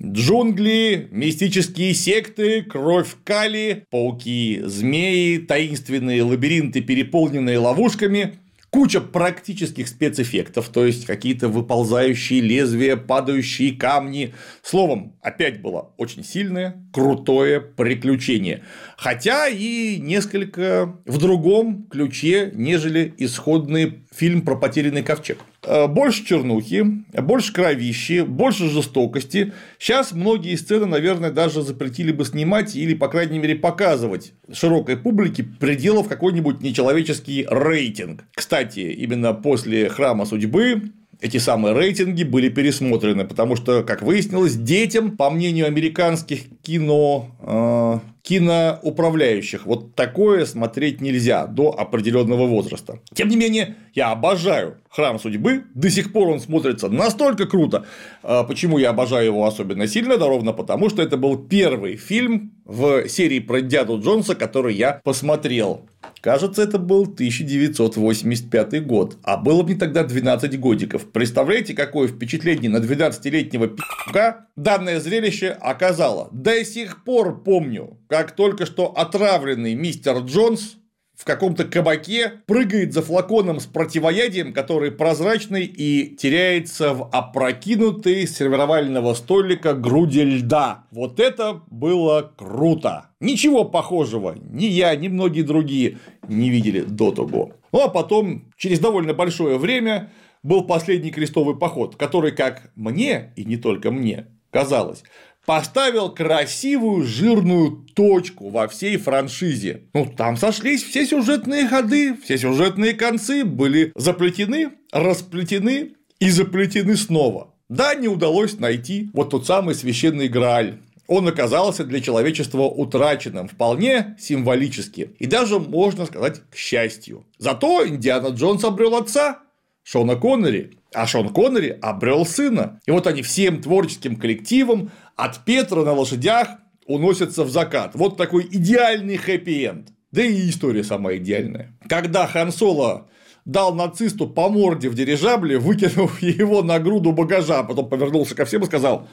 Джунгли, 0.02 1.10
мистические 1.12 1.94
секты, 1.94 2.62
кровь 2.62 3.18
кали, 3.26 3.86
пауки, 3.90 4.62
змеи, 4.64 5.40
таинственные 5.40 6.24
лабиринты, 6.24 6.80
переполненные 6.80 7.58
ловушками, 7.58 8.40
куча 8.70 9.02
практических 9.02 9.88
спецэффектов, 9.88 10.70
то 10.70 10.86
есть 10.86 11.06
какие-то 11.06 11.50
выползающие 11.50 12.40
лезвия, 12.40 12.96
падающие 12.96 13.74
камни. 13.74 14.34
Словом, 14.62 15.18
опять 15.22 15.62
было 15.62 15.92
очень 15.98 16.24
сильное, 16.24 16.82
крутое 16.94 17.60
приключение. 17.60 18.64
Хотя 18.96 19.48
и 19.50 19.98
несколько 20.00 20.98
в 21.06 21.18
другом 21.18 21.88
ключе, 21.90 22.52
нежели 22.54 23.14
исходный 23.18 24.06
фильм 24.14 24.42
про 24.42 24.56
потерянный 24.56 25.04
ковчег. 25.04 25.40
Э, 25.64 25.88
больше 25.88 26.26
чернухи, 26.26 27.04
больше 27.14 27.54
кровищи, 27.54 28.22
больше 28.22 28.70
жестокости. 28.70 29.54
Сейчас 29.78 30.12
многие 30.12 30.56
сцены, 30.56 30.86
наверное, 30.86 31.32
даже 31.32 31.62
запретили 31.62 32.12
бы 32.12 32.26
снимать 32.26 32.76
или, 32.76 32.94
по 32.94 33.08
крайней 33.08 33.40
мере, 33.40 33.56
показывать 33.56 34.34
широкой 34.52 34.98
публике 34.98 35.44
пределов 35.44 36.08
какой-нибудь 36.08 36.62
нечеловеческий 36.62 37.46
рейтинг. 37.50 38.24
Кстати, 38.34 38.80
именно 38.80 39.34
после 39.34 39.90
Храма 39.90 40.26
судьбы 40.26 40.92
эти 41.22 41.38
самые 41.38 41.76
рейтинги 41.76 42.24
были 42.24 42.50
пересмотрены, 42.50 43.26
потому 43.26 43.56
что, 43.56 43.84
как 43.84 44.02
выяснилось, 44.02 44.56
детям, 44.56 45.18
по 45.18 45.30
мнению 45.30 45.68
американских 45.68 46.44
кино, 46.62 47.28
э, 47.42 48.00
киноуправляющих, 48.22 49.66
вот 49.66 49.96
такое 49.96 50.46
смотреть 50.46 51.02
нельзя 51.02 51.46
до 51.46 51.78
определенного 51.78 52.46
возраста. 52.48 53.00
Тем 53.14 53.28
не 53.28 53.36
менее, 53.36 53.76
я 53.94 54.12
обожаю 54.12 54.78
Храм 54.90 55.20
судьбы, 55.20 55.66
до 55.76 55.90
сих 55.90 56.12
пор 56.12 56.30
он 56.30 56.40
смотрится 56.40 56.90
настолько 56.90 57.46
круто. 57.46 57.86
Э, 58.24 58.44
почему 58.48 58.78
я 58.78 58.92
обожаю 58.92 59.26
его 59.26 59.46
особенно 59.46 59.88
сильно? 59.88 60.18
Да 60.18 60.28
ровно 60.28 60.54
потому, 60.54 60.90
что 60.90 61.02
это 61.02 61.18
был 61.18 61.38
первый 61.38 61.98
фильм 61.98 62.54
в 62.66 63.08
серии 63.10 63.40
про 63.40 63.62
дяду 63.62 64.00
Джонса, 64.02 64.36
который 64.36 64.74
я 64.74 65.02
посмотрел. 65.04 65.86
Кажется, 66.22 66.64
это 66.64 66.78
был 66.78 67.04
1985 67.04 68.86
год, 68.86 69.18
а 69.24 69.38
было 69.38 69.64
мне 69.64 69.76
тогда 69.76 70.04
12 70.04 70.60
годиков. 70.60 71.12
Представляете, 71.12 71.74
какое 71.74 72.08
впечатление 72.08 72.70
на 72.70 72.78
12-летнего 72.78 73.68
пи***ка 73.68 74.48
данное 74.56 75.00
зрелище 75.00 75.50
оказало? 75.50 76.30
До 76.32 76.64
сих 76.66 77.04
пор 77.04 77.44
помню, 77.44 77.98
как 78.08 78.36
только 78.36 78.66
что 78.66 78.88
отравленный 78.88 79.76
мистер 79.76 80.18
Джонс 80.20 80.78
в 81.20 81.26
каком-то 81.26 81.66
кабаке 81.66 82.32
прыгает 82.46 82.94
за 82.94 83.02
флаконом 83.02 83.60
с 83.60 83.66
противоядием, 83.66 84.54
который 84.54 84.90
прозрачный 84.90 85.66
и 85.66 86.16
теряется 86.16 86.94
в 86.94 87.10
опрокинутой 87.12 88.26
сервировального 88.26 89.14
столика 89.16 89.74
груди 89.74 90.24
льда. 90.24 90.86
Вот 90.92 91.20
это 91.20 91.62
было 91.70 92.32
круто. 92.38 93.10
Ничего 93.20 93.66
похожего 93.66 94.34
ни 94.50 94.64
я, 94.64 94.96
ни 94.96 95.10
многие 95.10 95.42
другие 95.42 95.98
не 96.30 96.50
видели 96.50 96.80
до 96.80 97.12
того. 97.12 97.52
Ну 97.74 97.82
а 97.82 97.90
потом, 97.90 98.46
через 98.56 98.80
довольно 98.80 99.14
большое 99.14 99.58
время, 99.58 100.14
был 100.42 100.64
последний 100.64 101.12
крестовый 101.12 101.58
поход, 101.58 101.98
который, 101.98 102.32
как 102.32 102.72
мне, 102.76 103.34
и 103.36 103.44
не 103.44 103.58
только 103.58 103.92
мне, 103.92 104.28
казалось, 104.52 105.04
поставил 105.50 106.12
красивую 106.12 107.08
жирную 107.08 107.84
точку 107.96 108.52
во 108.52 108.68
всей 108.68 108.98
франшизе. 108.98 109.82
Ну, 109.96 110.06
там 110.06 110.38
сошлись 110.38 110.84
все 110.84 111.08
сюжетные 111.08 111.68
ходы, 111.68 112.16
все 112.24 112.38
сюжетные 112.38 112.94
концы 112.94 113.44
были 113.44 113.92
заплетены, 113.96 114.74
расплетены 114.92 115.94
и 116.20 116.30
заплетены 116.30 116.96
снова. 116.96 117.56
Да, 117.68 117.96
не 117.96 118.08
удалось 118.08 118.60
найти 118.60 119.10
вот 119.12 119.32
тот 119.32 119.48
самый 119.48 119.74
священный 119.74 120.28
Грааль. 120.28 120.78
Он 121.08 121.28
оказался 121.28 121.84
для 121.84 122.00
человечества 122.00 122.66
утраченным 122.66 123.48
вполне 123.48 124.16
символически 124.20 125.16
и 125.18 125.26
даже, 125.26 125.58
можно 125.58 126.06
сказать, 126.06 126.44
к 126.52 126.56
счастью. 126.56 127.26
Зато 127.40 127.88
Индиана 127.88 128.28
Джонс 128.28 128.64
обрел 128.64 128.94
отца, 128.94 129.40
Шона 129.84 130.16
Коннери, 130.16 130.78
а 130.94 131.08
Шон 131.08 131.30
Коннери 131.30 131.78
обрел 131.82 132.24
сына. 132.26 132.80
И 132.86 132.92
вот 132.92 133.08
они 133.08 133.24
всем 133.24 133.62
творческим 133.62 134.16
коллективом 134.16 134.92
от 135.26 135.44
Петра 135.46 135.84
на 135.84 135.94
лошадях 135.94 136.50
уносятся 136.86 137.44
в 137.44 137.50
закат. 137.50 137.92
Вот 137.94 138.18
такой 138.18 138.48
идеальный 138.50 139.18
хэппи-энд. 139.18 139.90
Да 140.12 140.24
и 140.24 140.50
история 140.50 140.84
сама 140.84 141.16
идеальная. 141.16 141.78
Когда 141.88 142.26
Хан 142.26 142.52
Соло 142.52 143.10
дал 143.46 143.76
нацисту 143.76 144.28
по 144.28 144.50
морде 144.50 144.90
в 144.90 144.96
дирижабле, 144.96 145.60
выкинув 145.60 146.22
его 146.22 146.64
на 146.64 146.80
груду 146.80 147.12
багажа, 147.12 147.60
а 147.60 147.64
потом 147.64 147.90
повернулся 147.90 148.36
ко 148.36 148.46
всем 148.46 148.64
и 148.64 148.66
сказал, 148.66 149.08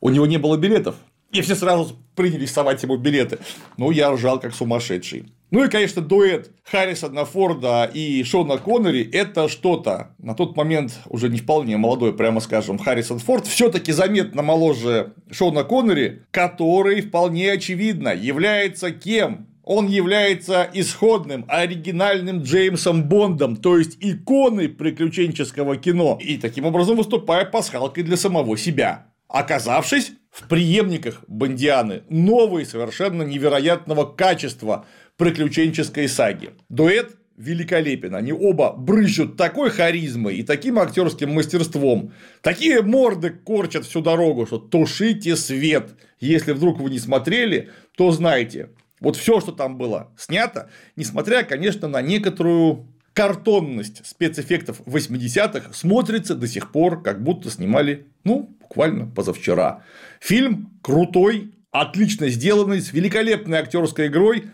у 0.00 0.08
него 0.08 0.26
не 0.26 0.38
было 0.38 0.56
билетов, 0.56 0.96
И 1.32 1.40
все 1.42 1.54
сразу 1.54 1.96
принялись 2.16 2.50
совать 2.50 2.82
ему 2.82 2.96
билеты. 2.96 3.38
Ну, 3.76 3.90
я 3.90 4.10
ржал 4.10 4.40
как 4.40 4.54
сумасшедший. 4.54 5.32
Ну 5.50 5.64
и, 5.64 5.68
конечно, 5.68 6.00
дуэт 6.02 6.50
Харрисона 6.64 7.24
Форда 7.24 7.90
и 7.92 8.22
Шона 8.22 8.58
Коннери– 8.58 9.08
это 9.12 9.48
что-то. 9.48 10.14
На 10.18 10.34
тот 10.34 10.56
момент 10.56 11.00
уже 11.06 11.28
не 11.28 11.38
вполне 11.38 11.76
молодой, 11.76 12.12
прямо 12.12 12.40
скажем, 12.40 12.78
Харрисон 12.78 13.18
Форд 13.18 13.46
все 13.46 13.68
таки 13.68 13.90
заметно 13.90 14.42
моложе 14.42 15.14
Шона 15.30 15.64
Коннери, 15.64 16.22
который 16.30 17.00
вполне 17.00 17.52
очевидно 17.52 18.14
является 18.14 18.92
кем? 18.92 19.48
Он 19.64 19.86
является 19.86 20.68
исходным, 20.72 21.44
оригинальным 21.48 22.42
Джеймсом 22.42 23.04
Бондом, 23.04 23.56
то 23.56 23.78
есть 23.78 23.96
иконой 24.00 24.68
приключенческого 24.68 25.76
кино, 25.76 26.18
и 26.20 26.38
таким 26.38 26.64
образом 26.64 26.96
выступая 26.96 27.44
пасхалкой 27.44 28.02
для 28.02 28.16
самого 28.16 28.56
себя 28.56 29.06
оказавшись 29.30 30.12
в 30.30 30.48
преемниках 30.48 31.24
Бондианы 31.26 32.02
новой 32.08 32.64
совершенно 32.64 33.22
невероятного 33.22 34.04
качества 34.04 34.86
приключенческой 35.16 36.08
саги. 36.08 36.50
Дуэт 36.68 37.16
великолепен. 37.36 38.14
Они 38.14 38.32
оба 38.32 38.72
брызжут 38.72 39.36
такой 39.36 39.70
харизмой 39.70 40.36
и 40.36 40.42
таким 40.42 40.78
актерским 40.78 41.32
мастерством. 41.32 42.12
Такие 42.42 42.82
морды 42.82 43.30
корчат 43.30 43.86
всю 43.86 44.02
дорогу, 44.02 44.46
что 44.46 44.58
тушите 44.58 45.36
свет. 45.36 45.96
Если 46.20 46.52
вдруг 46.52 46.80
вы 46.80 46.90
не 46.90 46.98
смотрели, 46.98 47.70
то 47.96 48.12
знайте. 48.12 48.70
Вот 49.00 49.16
все, 49.16 49.40
что 49.40 49.52
там 49.52 49.78
было 49.78 50.12
снято, 50.18 50.70
несмотря, 50.94 51.42
конечно, 51.42 51.88
на 51.88 52.02
некоторую 52.02 52.89
картонность 53.14 54.06
спецэффектов 54.06 54.80
80-х, 54.86 55.72
смотрится 55.72 56.34
до 56.34 56.46
сих 56.46 56.72
пор, 56.72 57.02
как 57.02 57.22
будто 57.22 57.50
снимали, 57.50 58.06
ну, 58.24 58.56
буквально 58.60 59.06
позавчера. 59.06 59.82
Фильм 60.20 60.78
крутой, 60.82 61.54
отлично 61.70 62.28
сделанный, 62.28 62.80
с 62.80 62.92
великолепной 62.92 63.58
актерской 63.58 64.06
игрой, 64.06 64.44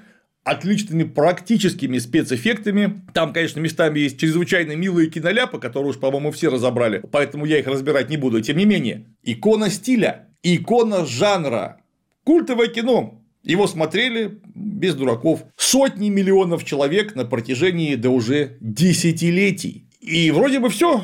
отличными 0.46 1.02
практическими 1.02 1.98
спецэффектами. 1.98 3.02
Там, 3.12 3.32
конечно, 3.32 3.58
местами 3.58 3.98
есть 3.98 4.18
чрезвычайно 4.20 4.76
милые 4.76 5.10
киноляпы, 5.10 5.58
которые 5.58 5.90
уж, 5.90 5.98
по-моему, 5.98 6.30
все 6.30 6.48
разобрали, 6.50 7.02
поэтому 7.10 7.44
я 7.46 7.58
их 7.58 7.66
разбирать 7.66 8.10
не 8.10 8.16
буду. 8.16 8.40
Тем 8.40 8.56
не 8.56 8.64
менее, 8.64 9.06
икона 9.24 9.70
стиля, 9.70 10.28
икона 10.42 11.04
жанра, 11.04 11.80
культовое 12.24 12.68
кино. 12.68 13.15
Его 13.46 13.68
смотрели 13.68 14.40
без 14.56 14.96
дураков 14.96 15.44
сотни 15.56 16.08
миллионов 16.08 16.64
человек 16.64 17.14
на 17.14 17.24
протяжении 17.24 17.94
до 17.94 18.10
уже 18.10 18.56
десятилетий. 18.60 19.88
И 20.00 20.32
вроде 20.32 20.58
бы 20.58 20.68
все. 20.68 21.00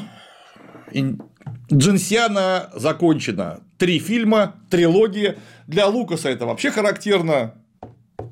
Джинсиана 1.72 2.70
закончена. 2.74 3.60
Три 3.78 4.00
фильма, 4.00 4.56
трилогия. 4.70 5.36
Для 5.68 5.86
Лукаса 5.86 6.30
это 6.30 6.44
вообще 6.46 6.72
характерно. 6.72 7.54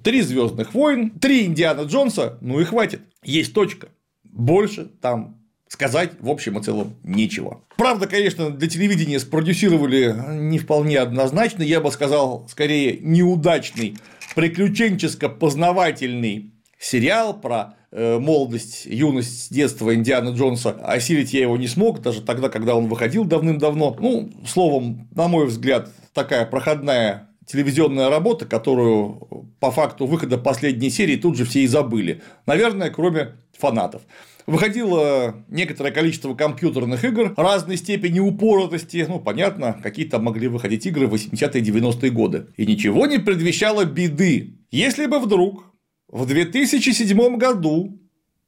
Три 0.03 0.23
Звездных 0.23 0.75
войн, 0.75 1.11
три 1.11 1.45
Индиана 1.45 1.83
Джонса, 1.83 2.37
ну 2.41 2.59
и 2.59 2.65
хватит. 2.65 3.03
Есть 3.23 3.55
точка. 3.55 3.91
Больше 4.25 4.87
там 4.87 5.40
сказать 5.71 6.11
в 6.19 6.29
общем 6.29 6.59
и 6.59 6.63
целом 6.63 6.97
нечего. 7.05 7.63
Правда, 7.77 8.09
конечно, 8.09 8.51
для 8.51 8.69
телевидения 8.69 9.21
спродюсировали 9.21 10.13
не 10.33 10.59
вполне 10.59 10.99
однозначно, 10.99 11.63
я 11.63 11.81
бы 11.81 11.93
сказал, 11.93 12.49
скорее 12.51 12.99
неудачный 13.01 13.97
приключенческо-познавательный 14.35 16.51
сериал 16.79 17.41
про 17.41 17.77
э, 17.93 18.19
молодость, 18.19 18.87
юность, 18.87 19.55
детство 19.55 19.95
Индиана 19.95 20.31
Джонса. 20.31 20.71
Осилить 20.71 21.33
я 21.33 21.43
его 21.43 21.57
не 21.57 21.69
смог, 21.69 22.03
даже 22.03 22.21
тогда, 22.21 22.49
когда 22.49 22.75
он 22.75 22.89
выходил 22.89 23.25
давным-давно. 23.25 23.97
Ну, 24.01 24.33
словом, 24.49 25.09
на 25.15 25.29
мой 25.29 25.47
взгляд, 25.47 25.89
такая 26.13 26.47
проходная 26.47 27.29
телевизионная 27.47 28.11
работа, 28.11 28.45
которую 28.45 29.47
по 29.61 29.71
факту 29.71 30.07
выхода 30.07 30.37
последней 30.37 30.91
серии 30.91 31.15
тут 31.17 31.37
же 31.37 31.45
все 31.45 31.61
и 31.61 31.69
забыли. 31.69 32.23
Наверное, 32.47 32.91
кроме 32.91 33.37
фанатов. 33.57 34.03
Выходило 34.47 35.45
некоторое 35.49 35.91
количество 35.91 36.35
компьютерных 36.35 37.05
игр 37.05 37.35
разной 37.37 37.77
степени 37.77 38.21
упоротости, 38.21 39.05
ну, 39.09 39.21
понятно, 39.21 39.79
какие-то 39.83 40.19
могли 40.19 40.49
выходить 40.49 40.87
игры 40.87 41.07
в 41.07 41.15
80-е 41.15 41.63
90-е 41.63 42.11
годы. 42.11 42.47
И 42.57 42.67
ничего 42.67 43.07
не 43.07 43.19
предвещало 43.19 43.85
беды. 43.85 44.59
Если 44.71 45.07
бы 45.07 45.19
вдруг 45.19 45.65
в 46.09 46.27
2007 46.27 47.37
году 47.37 48.01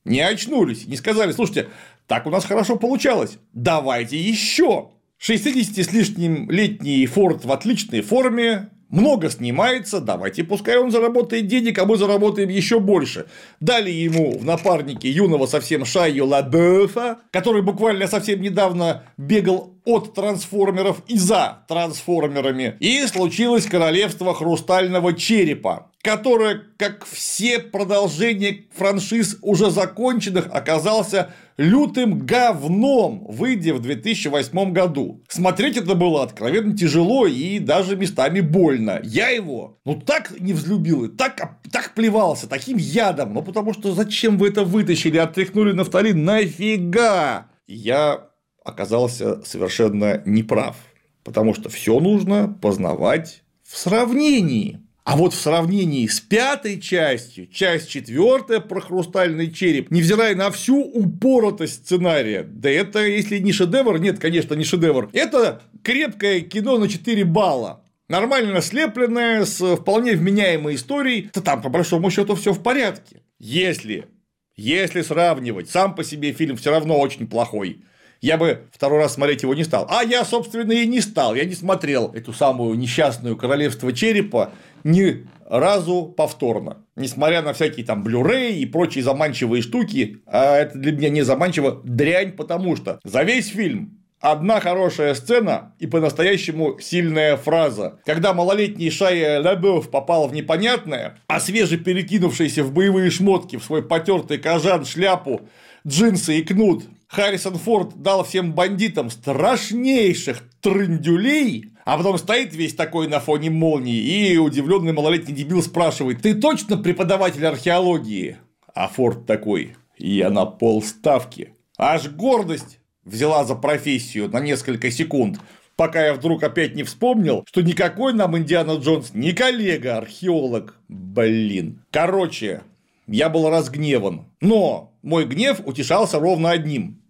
не 0.04 0.20
очнулись, 0.20 0.86
не 0.86 0.96
сказали, 0.96 1.32
слушайте, 1.32 1.68
так 2.06 2.26
у 2.26 2.30
нас 2.30 2.44
хорошо 2.44 2.76
получалось, 2.76 3.38
давайте 3.52 4.18
еще. 4.18 4.90
60 5.18 5.86
с 5.86 5.92
лишним 5.92 6.50
летний 6.50 7.06
Форд 7.06 7.44
в 7.44 7.52
отличной 7.52 8.00
форме, 8.00 8.70
много 8.92 9.30
снимается, 9.30 10.00
давайте 10.00 10.44
пускай 10.44 10.76
он 10.76 10.90
заработает 10.90 11.48
денег, 11.48 11.78
а 11.78 11.86
мы 11.86 11.96
заработаем 11.96 12.50
еще 12.50 12.78
больше. 12.78 13.26
Дали 13.58 13.90
ему 13.90 14.38
в 14.38 14.44
напарнике 14.44 15.10
юного 15.10 15.46
совсем 15.46 15.84
Шайю 15.84 16.26
Лабефа, 16.26 17.18
который 17.30 17.62
буквально 17.62 18.06
совсем 18.06 18.40
недавно 18.40 19.04
бегал 19.16 19.74
от 19.84 20.14
трансформеров 20.14 21.02
и 21.08 21.16
за 21.16 21.64
трансформерами. 21.68 22.76
И 22.80 23.06
случилось 23.06 23.66
королевство 23.66 24.34
хрустального 24.34 25.12
черепа, 25.14 25.90
которое, 26.02 26.62
как 26.76 27.04
все 27.04 27.58
продолжения 27.58 28.66
франшиз 28.74 29.38
уже 29.42 29.70
законченных, 29.70 30.48
оказался 30.52 31.32
лютым 31.56 32.18
говном, 32.18 33.26
выйдя 33.28 33.74
в 33.74 33.80
2008 33.80 34.72
году. 34.72 35.22
Смотреть 35.28 35.76
это 35.76 35.94
было 35.94 36.22
откровенно 36.22 36.76
тяжело 36.76 37.26
и 37.26 37.58
даже 37.58 37.96
местами 37.96 38.40
больно. 38.40 39.00
Я 39.04 39.28
его, 39.28 39.78
ну 39.84 40.00
так 40.00 40.38
не 40.40 40.52
взлюбил 40.52 41.04
и 41.04 41.08
так, 41.08 41.58
так 41.70 41.94
плевался 41.94 42.48
таким 42.48 42.76
ядом, 42.76 43.34
ну 43.34 43.42
потому 43.42 43.72
что 43.72 43.92
зачем 43.92 44.38
вы 44.38 44.48
это 44.48 44.64
вытащили, 44.64 45.18
отряхнули 45.18 45.72
нафталин, 45.72 46.24
нафига? 46.24 47.48
Я 47.66 48.31
оказался 48.64 49.42
совершенно 49.44 50.22
неправ, 50.24 50.76
потому 51.24 51.54
что 51.54 51.68
все 51.68 51.98
нужно 52.00 52.48
познавать 52.60 53.42
в 53.62 53.76
сравнении. 53.76 54.80
А 55.04 55.16
вот 55.16 55.34
в 55.34 55.40
сравнении 55.40 56.06
с 56.06 56.20
пятой 56.20 56.80
частью, 56.80 57.48
часть 57.48 57.88
четвертая 57.88 58.60
про 58.60 58.80
хрустальный 58.80 59.50
череп, 59.50 59.90
невзирая 59.90 60.36
на 60.36 60.52
всю 60.52 60.80
упоротость 60.80 61.84
сценария, 61.86 62.44
да 62.44 62.70
это 62.70 63.04
если 63.04 63.38
не 63.38 63.52
шедевр, 63.52 63.98
нет, 63.98 64.20
конечно, 64.20 64.54
не 64.54 64.62
шедевр, 64.62 65.10
это 65.12 65.62
крепкое 65.82 66.40
кино 66.40 66.78
на 66.78 66.88
4 66.88 67.24
балла. 67.24 67.82
Нормально 68.08 68.60
слепленное, 68.60 69.44
с 69.44 69.76
вполне 69.76 70.12
вменяемой 70.12 70.76
историей, 70.76 71.30
то 71.32 71.40
там, 71.40 71.62
по 71.62 71.68
большому 71.68 72.10
счету, 72.10 72.36
все 72.36 72.52
в 72.52 72.62
порядке. 72.62 73.22
Если, 73.40 74.06
если 74.54 75.02
сравнивать, 75.02 75.68
сам 75.68 75.96
по 75.96 76.04
себе 76.04 76.30
фильм 76.32 76.56
все 76.56 76.70
равно 76.70 77.00
очень 77.00 77.26
плохой 77.26 77.82
я 78.22 78.38
бы 78.38 78.68
второй 78.72 79.00
раз 79.00 79.14
смотреть 79.14 79.42
его 79.42 79.52
не 79.54 79.64
стал. 79.64 79.86
А 79.90 80.02
я, 80.02 80.24
собственно, 80.24 80.72
и 80.72 80.86
не 80.86 81.00
стал. 81.00 81.34
Я 81.34 81.44
не 81.44 81.54
смотрел 81.54 82.10
эту 82.14 82.32
самую 82.32 82.78
несчастную 82.78 83.36
королевство 83.36 83.92
черепа 83.92 84.52
ни 84.84 85.26
разу 85.48 86.06
повторно. 86.16 86.86
Несмотря 86.96 87.42
на 87.42 87.52
всякие 87.52 87.84
там 87.84 88.02
блюрей 88.04 88.60
и 88.60 88.66
прочие 88.66 89.02
заманчивые 89.02 89.60
штуки, 89.60 90.22
а 90.26 90.56
это 90.56 90.78
для 90.78 90.92
меня 90.92 91.10
не 91.10 91.22
заманчиво, 91.22 91.82
дрянь, 91.84 92.32
потому 92.32 92.76
что 92.76 93.00
за 93.04 93.22
весь 93.24 93.48
фильм 93.48 93.98
Одна 94.22 94.60
хорошая 94.60 95.14
сцена 95.14 95.74
и 95.80 95.88
по-настоящему 95.88 96.78
сильная 96.78 97.36
фраза. 97.36 97.98
Когда 98.04 98.32
малолетний 98.32 98.88
Шая 98.88 99.42
Лабёв 99.42 99.90
попал 99.90 100.28
в 100.28 100.32
непонятное, 100.32 101.18
а 101.26 101.40
свеже 101.40 101.76
перекинувшийся 101.76 102.62
в 102.62 102.72
боевые 102.72 103.10
шмотки 103.10 103.56
в 103.56 103.64
свой 103.64 103.82
потертый 103.82 104.38
кожан, 104.38 104.84
шляпу, 104.84 105.40
джинсы 105.84 106.38
и 106.38 106.44
кнут 106.44 106.84
Харрисон 107.12 107.56
Форд 107.56 108.00
дал 108.00 108.24
всем 108.24 108.54
бандитам 108.54 109.10
страшнейших 109.10 110.44
трындюлей, 110.62 111.66
а 111.84 111.98
потом 111.98 112.16
стоит 112.16 112.54
весь 112.54 112.74
такой 112.74 113.06
на 113.06 113.20
фоне 113.20 113.50
молнии, 113.50 113.98
и 113.98 114.38
удивленный 114.38 114.94
малолетний 114.94 115.34
дебил 115.34 115.62
спрашивает, 115.62 116.22
ты 116.22 116.32
точно 116.32 116.78
преподаватель 116.78 117.46
археологии? 117.46 118.38
А 118.74 118.88
Форд 118.88 119.26
такой, 119.26 119.76
я 119.98 120.30
на 120.30 120.46
полставки. 120.46 121.52
Аж 121.76 122.08
гордость 122.08 122.78
взяла 123.04 123.44
за 123.44 123.56
профессию 123.56 124.30
на 124.30 124.40
несколько 124.40 124.90
секунд, 124.90 125.38
пока 125.76 126.06
я 126.06 126.14
вдруг 126.14 126.42
опять 126.42 126.74
не 126.74 126.82
вспомнил, 126.82 127.44
что 127.46 127.60
никакой 127.60 128.14
нам 128.14 128.38
Индиана 128.38 128.76
Джонс 128.76 129.12
не 129.12 129.32
коллега, 129.32 129.98
археолог. 129.98 130.78
Блин. 130.88 131.84
Короче, 131.90 132.62
я 133.06 133.28
был 133.28 133.50
разгневан. 133.50 134.24
Но 134.40 134.94
мой 135.02 135.26
гнев 135.26 135.60
утешался 135.66 136.18
ровно 136.18 136.50
одним. 136.50 137.01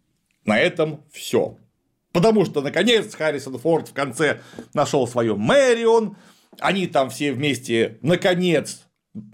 На 0.45 0.59
этом 0.59 1.05
все. 1.13 1.59
Потому 2.13 2.45
что, 2.45 2.61
наконец, 2.61 3.15
Харрисон 3.15 3.59
Форд 3.59 3.89
в 3.89 3.93
конце 3.93 4.41
нашел 4.75 5.07
свою 5.07 5.37
Мэрион, 5.37 6.17
они 6.61 6.87
там 6.87 7.11
все 7.11 7.33
вместе, 7.33 7.99
наконец, 8.03 8.83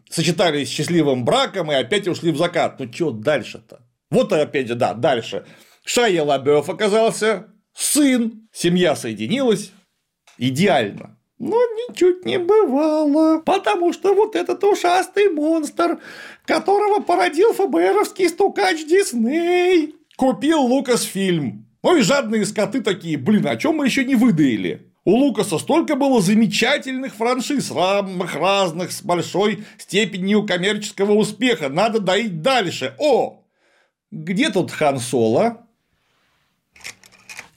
сочетались 0.09 0.68
счастливым 0.68 1.25
браком 1.25 1.73
и 1.73 1.75
опять 1.75 2.07
ушли 2.07 2.31
в 2.31 2.37
закат. 2.37 2.79
Ну, 2.79 2.92
что 2.92 3.11
дальше-то? 3.11 3.81
Вот 4.11 4.33
опять 4.33 4.68
же, 4.68 4.75
да, 4.75 4.94
дальше. 4.94 5.44
Шайя 5.85 6.23
Лабёв 6.23 6.68
оказался 6.68 7.49
сын, 7.75 8.49
семья 8.53 8.94
соединилась, 8.94 9.73
идеально. 10.37 11.18
Но 11.38 11.57
ничуть 11.57 12.25
не 12.25 12.38
бывало, 12.38 13.40
потому 13.40 13.92
что 13.92 14.12
вот 14.14 14.35
этот 14.35 14.62
ушастый 14.64 15.29
монстр, 15.29 16.01
которого 16.44 17.01
породил 17.01 17.53
ФБРовский 17.53 18.29
стукач 18.29 18.85
Дисней, 18.85 19.94
купил 20.18 20.61
Лукас 20.62 21.02
фильм. 21.04 21.64
Ой, 21.81 22.02
жадные 22.02 22.44
скоты 22.44 22.83
такие, 22.83 23.16
блин, 23.16 23.46
о 23.46 23.57
чем 23.57 23.76
мы 23.76 23.87
еще 23.87 24.04
не 24.04 24.16
выдаили? 24.16 24.92
У 25.04 25.12
Лукаса 25.12 25.59
столько 25.59 25.94
было 25.94 26.20
замечательных 26.20 27.14
франшиз, 27.14 27.68
самых 27.68 28.35
разных, 28.35 28.90
с 28.90 29.00
большой 29.00 29.64
степенью 29.78 30.44
коммерческого 30.44 31.12
успеха. 31.12 31.68
Надо 31.68 32.00
доить 32.00 32.42
дальше. 32.42 32.94
О, 32.98 33.44
где 34.11 34.50
тут 34.50 34.72
Хан 34.72 34.98
Соло? 34.98 35.68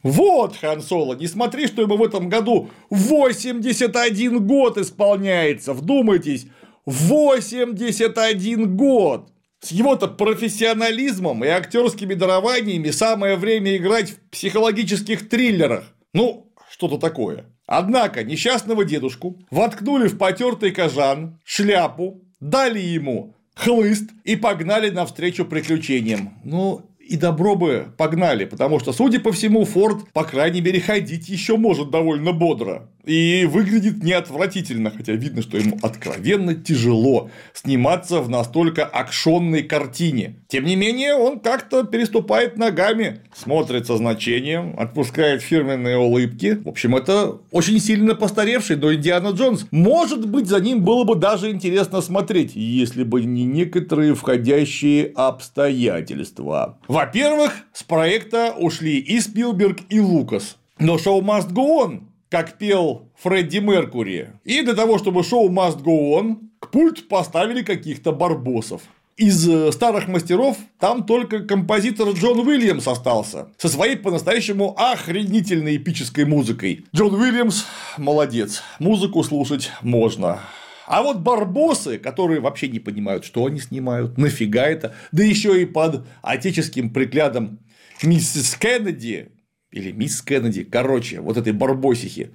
Вот 0.04 0.56
Хан 0.56 0.82
Соло, 0.82 1.16
не 1.16 1.28
смотри, 1.28 1.66
что 1.66 1.82
ему 1.82 1.98
в 1.98 2.04
этом 2.04 2.30
году 2.30 2.70
81 2.92 4.46
год 4.46 4.78
исполняется, 4.78 5.74
вдумайтесь, 5.74 6.46
81 6.86 8.78
год! 8.78 9.32
С 9.64 9.72
его-то 9.72 10.08
профессионализмом 10.08 11.44
и 11.46 11.48
актерскими 11.48 12.16
дарованиями 12.16 12.90
самое 12.90 13.36
время 13.36 13.78
играть 13.78 14.12
в 14.12 14.20
психологических 14.32 15.30
триллерах. 15.30 15.86
Ну, 16.14 16.52
что-то 16.70 16.98
такое. 16.98 17.46
Однако 17.68 18.24
несчастного 18.24 18.86
дедушку 18.86 19.40
воткнули 19.52 20.08
в 20.08 20.18
потертый 20.18 20.72
кожан, 20.72 21.40
шляпу, 21.46 22.22
дали 22.40 22.80
ему 22.80 23.36
хлыст 23.56 24.10
и 24.24 24.36
погнали 24.36 24.90
навстречу 24.90 25.46
приключениям. 25.46 26.34
Ну, 26.44 26.82
и 27.00 27.18
добро 27.18 27.56
бы 27.56 27.94
погнали, 27.98 28.46
потому 28.46 28.80
что, 28.80 28.94
судя 28.94 29.20
по 29.20 29.32
всему, 29.32 29.66
Форд, 29.66 30.12
по 30.14 30.24
крайней 30.24 30.62
мере, 30.62 30.80
ходить 30.80 31.30
еще 31.30 31.58
может 31.58 31.92
довольно 31.92 32.32
бодро. 32.32 32.90
И 33.06 33.48
выглядит 33.50 34.04
не 34.04 34.14
отвратительно, 34.14 34.92
хотя 34.92 35.14
видно, 35.14 35.42
что 35.42 35.58
ему 35.58 35.78
откровенно 35.82 36.54
тяжело 36.54 37.32
сниматься 37.54 38.22
в 38.22 38.30
настолько 38.30 38.86
акшонной 38.86 39.64
картине. 39.64 40.36
Тем 40.48 40.66
не 40.66 40.76
менее, 40.76 41.16
он 41.16 41.40
как-то 41.40 41.84
переступает 41.84 42.58
ногами, 42.58 43.22
смотрит 43.34 43.88
со 43.88 43.98
значением, 43.98 44.76
отпускает 44.78 45.42
фирменные 45.42 45.98
улыбки. 45.98 46.60
В 46.64 46.70
общем, 46.70 46.96
это 46.96 47.40
очень 47.52 47.80
сильно 47.80 48.14
постаревший, 48.14 48.76
но 48.76 48.94
Индиана 48.94 49.30
Джонс. 49.30 49.66
Может 49.72 50.30
быть, 50.30 50.48
за 50.48 50.60
ним 50.60 50.84
было 50.84 51.04
бы 51.04 51.16
даже 51.16 51.50
интересно 51.50 52.02
смотреть, 52.02 52.56
если 52.56 53.04
бы 53.04 53.24
не 53.24 53.46
некоторые 53.46 54.14
входящие 54.14 55.12
обстоятельства. 55.16 56.78
Во-первых, 56.88 57.52
с 57.74 57.84
проекта 57.84 58.54
ушли 58.58 59.00
и 59.00 59.20
Спилберг, 59.20 59.80
и 59.90 60.00
Лукас. 60.00 60.58
Но 60.80 60.98
шоу 60.98 61.22
must 61.22 61.52
go 61.52 61.86
on 61.86 62.02
как 62.32 62.58
пел 62.58 63.10
Фредди 63.22 63.58
Меркури. 63.58 64.30
И 64.46 64.62
для 64.62 64.74
того, 64.74 64.98
чтобы 64.98 65.24
шоу 65.24 65.50
must 65.50 65.84
go 65.84 66.18
on, 66.18 66.38
к 66.60 66.72
пульт 66.72 67.10
поставили 67.10 67.62
каких-то 67.62 68.14
барбосов. 68.14 68.82
Из 69.18 69.48
э, 69.48 69.72
старых 69.74 70.08
мастеров 70.08 70.58
там 70.80 71.06
только 71.06 71.42
композитор 71.42 72.10
Джон 72.12 72.40
Уильямс 72.40 72.88
остался 72.88 73.50
со 73.58 73.68
своей 73.68 73.98
по-настоящему 73.98 74.74
охренительной 74.80 75.76
эпической 75.76 76.24
музыкой. 76.24 76.86
Джон 76.96 77.14
Уильямс 77.16 77.66
молодец, 77.98 78.64
музыку 78.80 79.22
слушать 79.24 79.70
можно. 79.82 80.40
А 80.88 81.04
вот 81.04 81.18
барбосы, 81.18 81.98
которые 82.00 82.40
вообще 82.40 82.70
не 82.70 82.80
понимают, 82.80 83.26
что 83.26 83.46
они 83.46 83.60
снимают, 83.60 84.18
нафига 84.18 84.64
это, 84.64 84.96
да 85.12 85.24
еще 85.24 85.62
и 85.62 85.66
под 85.66 86.08
отеческим 86.22 86.92
приглядом 86.92 87.60
миссис 88.02 88.56
Кеннеди, 88.56 89.32
или 89.72 89.92
мисс 89.92 90.22
Кеннеди, 90.22 90.64
короче, 90.64 91.22
вот 91.22 91.38
этой 91.38 91.54
барбосихи, 91.54 92.32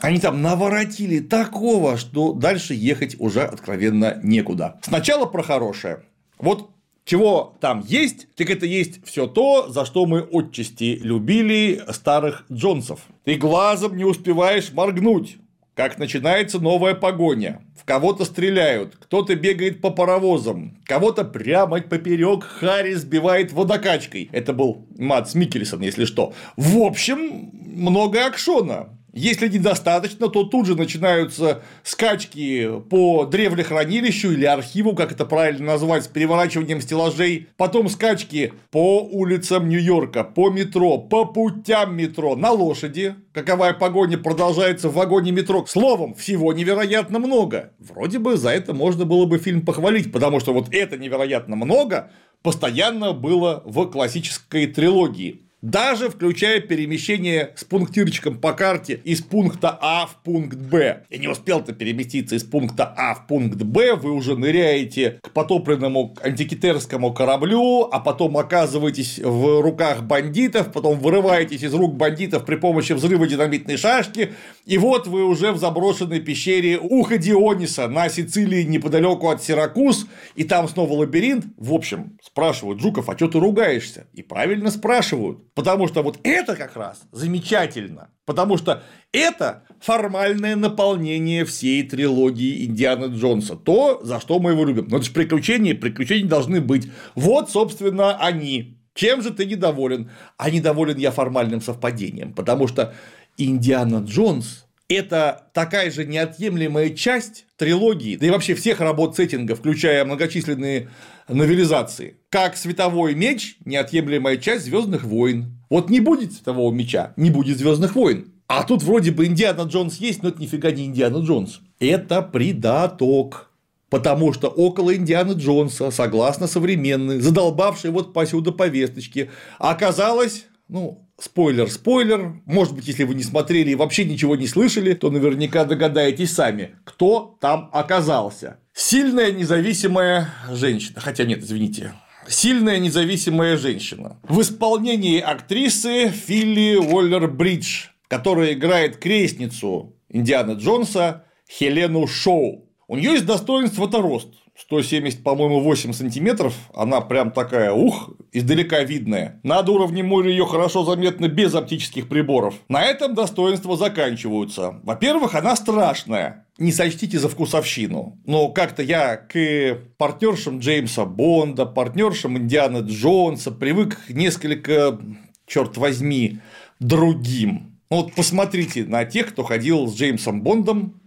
они 0.00 0.18
там 0.18 0.42
наворотили 0.42 1.20
такого, 1.20 1.96
что 1.96 2.32
дальше 2.32 2.74
ехать 2.74 3.16
уже 3.18 3.42
откровенно 3.42 4.20
некуда. 4.22 4.78
Сначала 4.82 5.24
про 5.26 5.42
хорошее. 5.42 6.02
Вот 6.38 6.70
чего 7.06 7.56
там 7.60 7.82
есть, 7.86 8.26
так 8.34 8.50
это 8.50 8.66
есть 8.66 9.06
все 9.06 9.26
то, 9.26 9.68
за 9.68 9.86
что 9.86 10.06
мы 10.06 10.20
отчасти 10.20 10.98
любили 11.00 11.82
старых 11.90 12.44
Джонсов. 12.52 13.00
Ты 13.24 13.36
глазом 13.36 13.96
не 13.96 14.04
успеваешь 14.04 14.72
моргнуть 14.72 15.38
как 15.76 15.98
начинается 15.98 16.58
новая 16.58 16.94
погоня. 16.94 17.60
В 17.78 17.84
кого-то 17.84 18.24
стреляют, 18.24 18.96
кто-то 18.98 19.36
бегает 19.36 19.82
по 19.82 19.90
паровозам, 19.90 20.78
кого-то 20.84 21.22
прямо 21.22 21.82
поперек 21.82 22.44
Харри 22.44 22.94
сбивает 22.94 23.52
водокачкой. 23.52 24.30
Это 24.32 24.54
был 24.54 24.86
Матс 24.98 25.34
Микельсон, 25.34 25.82
если 25.82 26.06
что. 26.06 26.32
В 26.56 26.78
общем, 26.78 27.50
много 27.52 28.24
акшона. 28.24 28.95
Если 29.16 29.48
недостаточно, 29.48 30.28
то 30.28 30.44
тут 30.44 30.66
же 30.66 30.74
начинаются 30.74 31.62
скачки 31.82 32.70
по 32.90 33.24
древлехранилищу 33.24 34.30
или 34.30 34.44
архиву, 34.44 34.94
как 34.94 35.10
это 35.10 35.24
правильно 35.24 35.72
назвать, 35.72 36.04
с 36.04 36.06
переворачиванием 36.06 36.82
стеллажей, 36.82 37.48
потом 37.56 37.88
скачки 37.88 38.52
по 38.70 39.00
улицам 39.00 39.70
Нью-Йорка, 39.70 40.22
по 40.22 40.50
метро, 40.50 40.98
по 40.98 41.24
путям 41.24 41.96
метро, 41.96 42.36
на 42.36 42.50
лошади, 42.50 43.14
каковая 43.32 43.72
погоня 43.72 44.18
продолжается 44.18 44.90
в 44.90 44.94
вагоне 44.94 45.32
метро. 45.32 45.64
Словом, 45.66 46.14
всего 46.14 46.52
невероятно 46.52 47.18
много. 47.18 47.72
Вроде 47.78 48.18
бы 48.18 48.36
за 48.36 48.50
это 48.50 48.74
можно 48.74 49.06
было 49.06 49.24
бы 49.24 49.38
фильм 49.38 49.64
похвалить, 49.64 50.12
потому 50.12 50.40
что 50.40 50.52
вот 50.52 50.68
это 50.72 50.98
невероятно 50.98 51.56
много 51.56 52.10
постоянно 52.42 53.14
было 53.14 53.62
в 53.64 53.86
классической 53.86 54.66
трилогии 54.66 55.45
даже 55.66 56.10
включая 56.10 56.60
перемещение 56.60 57.50
с 57.56 57.64
пунктирчиком 57.64 58.38
по 58.38 58.52
карте 58.52 59.00
из 59.02 59.20
пункта 59.20 59.76
А 59.80 60.06
в 60.06 60.22
пункт 60.22 60.56
Б. 60.56 61.02
И 61.10 61.18
не 61.18 61.26
успел-то 61.26 61.72
переместиться 61.72 62.36
из 62.36 62.44
пункта 62.44 62.94
А 62.96 63.14
в 63.14 63.26
пункт 63.26 63.60
Б, 63.60 63.96
вы 63.96 64.12
уже 64.12 64.36
ныряете 64.36 65.18
к 65.22 65.32
потопленному 65.32 66.14
антикитерскому 66.22 67.12
кораблю, 67.12 67.88
а 67.90 67.98
потом 67.98 68.38
оказываетесь 68.38 69.18
в 69.18 69.60
руках 69.60 70.04
бандитов, 70.04 70.72
потом 70.72 71.00
вырываетесь 71.00 71.64
из 71.64 71.74
рук 71.74 71.96
бандитов 71.96 72.44
при 72.44 72.54
помощи 72.54 72.92
взрыва 72.92 73.26
динамитной 73.26 73.76
шашки, 73.76 74.34
и 74.66 74.78
вот 74.78 75.08
вы 75.08 75.24
уже 75.24 75.50
в 75.50 75.58
заброшенной 75.58 76.20
пещере 76.20 76.78
Уха 76.78 77.18
Диониса 77.18 77.88
на 77.88 78.08
Сицилии 78.08 78.62
неподалеку 78.62 79.30
от 79.30 79.42
Сиракуз, 79.42 80.06
и 80.36 80.44
там 80.44 80.68
снова 80.68 80.92
лабиринт. 80.92 81.46
В 81.56 81.72
общем, 81.72 82.18
спрашивают 82.22 82.80
Жуков, 82.80 83.08
а 83.08 83.16
что 83.16 83.26
ты 83.26 83.40
ругаешься? 83.40 84.06
И 84.12 84.22
правильно 84.22 84.70
спрашивают. 84.70 85.40
Потому 85.56 85.88
что 85.88 86.02
вот 86.02 86.18
это 86.22 86.54
как 86.54 86.76
раз 86.76 87.00
замечательно. 87.12 88.10
Потому 88.26 88.58
что 88.58 88.82
это 89.10 89.62
формальное 89.80 90.54
наполнение 90.54 91.46
всей 91.46 91.82
трилогии 91.82 92.66
Индиана 92.66 93.06
Джонса. 93.06 93.56
То, 93.56 94.00
за 94.04 94.20
что 94.20 94.38
мы 94.38 94.50
его 94.50 94.66
любим. 94.66 94.86
Но 94.90 94.98
это 94.98 95.06
же 95.06 95.12
приключения, 95.12 95.74
приключения 95.74 96.28
должны 96.28 96.60
быть. 96.60 96.90
Вот, 97.14 97.50
собственно, 97.50 98.18
они. 98.18 98.78
Чем 98.92 99.22
же 99.22 99.30
ты 99.30 99.46
недоволен? 99.46 100.10
А 100.36 100.50
недоволен 100.50 100.98
я 100.98 101.10
формальным 101.10 101.62
совпадением. 101.62 102.34
Потому 102.34 102.68
что 102.68 102.94
Индиана 103.38 104.04
Джонс 104.04 104.65
это 104.88 105.48
такая 105.52 105.90
же 105.90 106.04
неотъемлемая 106.04 106.90
часть 106.90 107.46
трилогии, 107.56 108.16
да 108.16 108.26
и 108.26 108.30
вообще 108.30 108.54
всех 108.54 108.80
работ 108.80 109.16
сеттинга, 109.16 109.54
включая 109.54 110.04
многочисленные 110.04 110.90
новелизации, 111.28 112.16
как 112.28 112.56
световой 112.56 113.14
меч– 113.14 113.56
неотъемлемая 113.64 114.36
часть 114.36 114.66
Звездных 114.66 115.04
войн. 115.04 115.58
Вот 115.70 115.90
не 115.90 116.00
будет 116.00 116.32
светового 116.32 116.72
меча, 116.72 117.12
не 117.16 117.30
будет 117.30 117.58
Звездных 117.58 117.96
войн. 117.96 118.32
А 118.48 118.62
тут 118.62 118.82
вроде 118.84 119.10
бы 119.10 119.26
Индиана 119.26 119.62
Джонс 119.62 119.96
есть, 119.96 120.22
но 120.22 120.28
это 120.28 120.40
нифига 120.40 120.70
не 120.70 120.84
Индиана 120.84 121.18
Джонс. 121.18 121.60
Это 121.80 122.22
придаток. 122.22 123.50
Потому 123.90 124.32
что 124.32 124.48
около 124.48 124.94
Индианы 124.94 125.32
Джонса, 125.32 125.90
согласно 125.90 126.46
современной, 126.46 127.20
задолбавшей 127.20 127.90
вот 127.90 128.12
посюда 128.12 128.52
повесточки, 128.52 129.30
оказалось, 129.58 130.46
ну, 130.68 131.05
Спойлер, 131.18 131.70
спойлер. 131.70 132.42
Может 132.44 132.74
быть, 132.74 132.88
если 132.88 133.04
вы 133.04 133.14
не 133.14 133.22
смотрели 133.22 133.70
и 133.70 133.74
вообще 133.74 134.04
ничего 134.04 134.36
не 134.36 134.46
слышали, 134.46 134.92
то 134.92 135.10
наверняка 135.10 135.64
догадаетесь 135.64 136.32
сами, 136.32 136.76
кто 136.84 137.38
там 137.40 137.70
оказался. 137.72 138.58
Сильная 138.74 139.32
независимая 139.32 140.28
женщина. 140.50 141.00
Хотя 141.00 141.24
нет, 141.24 141.42
извините. 141.42 141.94
Сильная 142.28 142.78
независимая 142.78 143.56
женщина. 143.56 144.18
В 144.24 144.42
исполнении 144.42 145.18
актрисы 145.18 146.10
Филли 146.10 146.76
Уоллер-Бридж, 146.76 147.86
которая 148.08 148.52
играет 148.52 148.98
крестницу 148.98 149.96
Индиана 150.10 150.52
Джонса 150.52 151.24
Хелену 151.48 152.06
Шоу. 152.06 152.68
У 152.88 152.96
нее 152.96 153.12
есть 153.12 153.26
достоинство-то 153.26 154.02
рост. 154.02 154.34
170, 154.58 155.22
по-моему, 155.22 155.60
8 155.60 155.92
сантиметров, 155.92 156.54
она 156.74 157.00
прям 157.02 157.30
такая, 157.30 157.72
ух, 157.72 158.10
издалека 158.32 158.82
видная. 158.82 159.38
Над 159.42 159.68
уровнем 159.68 160.06
моря 160.06 160.30
ее 160.30 160.46
хорошо 160.46 160.84
заметно 160.84 161.28
без 161.28 161.54
оптических 161.54 162.08
приборов. 162.08 162.54
На 162.68 162.84
этом 162.84 163.14
достоинства 163.14 163.76
заканчиваются. 163.76 164.80
Во-первых, 164.82 165.34
она 165.34 165.56
страшная. 165.56 166.46
Не 166.58 166.72
сочтите 166.72 167.18
за 167.18 167.28
вкусовщину. 167.28 168.18
Но 168.24 168.48
как-то 168.48 168.82
я 168.82 169.16
к 169.16 169.78
партнершам 169.98 170.60
Джеймса 170.60 171.04
Бонда, 171.04 171.66
партнершам 171.66 172.38
Индиана 172.38 172.78
Джонса 172.78 173.50
привык 173.50 174.00
несколько, 174.08 174.98
черт 175.46 175.76
возьми, 175.76 176.38
другим. 176.80 177.78
Ну, 177.90 178.02
вот 178.02 178.14
посмотрите 178.14 178.84
на 178.84 179.04
тех, 179.04 179.28
кто 179.28 179.44
ходил 179.44 179.86
с 179.86 179.94
Джеймсом 179.94 180.42
Бондом, 180.42 181.00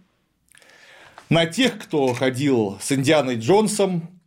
на 1.30 1.46
тех, 1.46 1.78
кто 1.78 2.12
ходил 2.12 2.78
с 2.82 2.92
Индианой 2.92 3.36
Джонсом, 3.36 4.20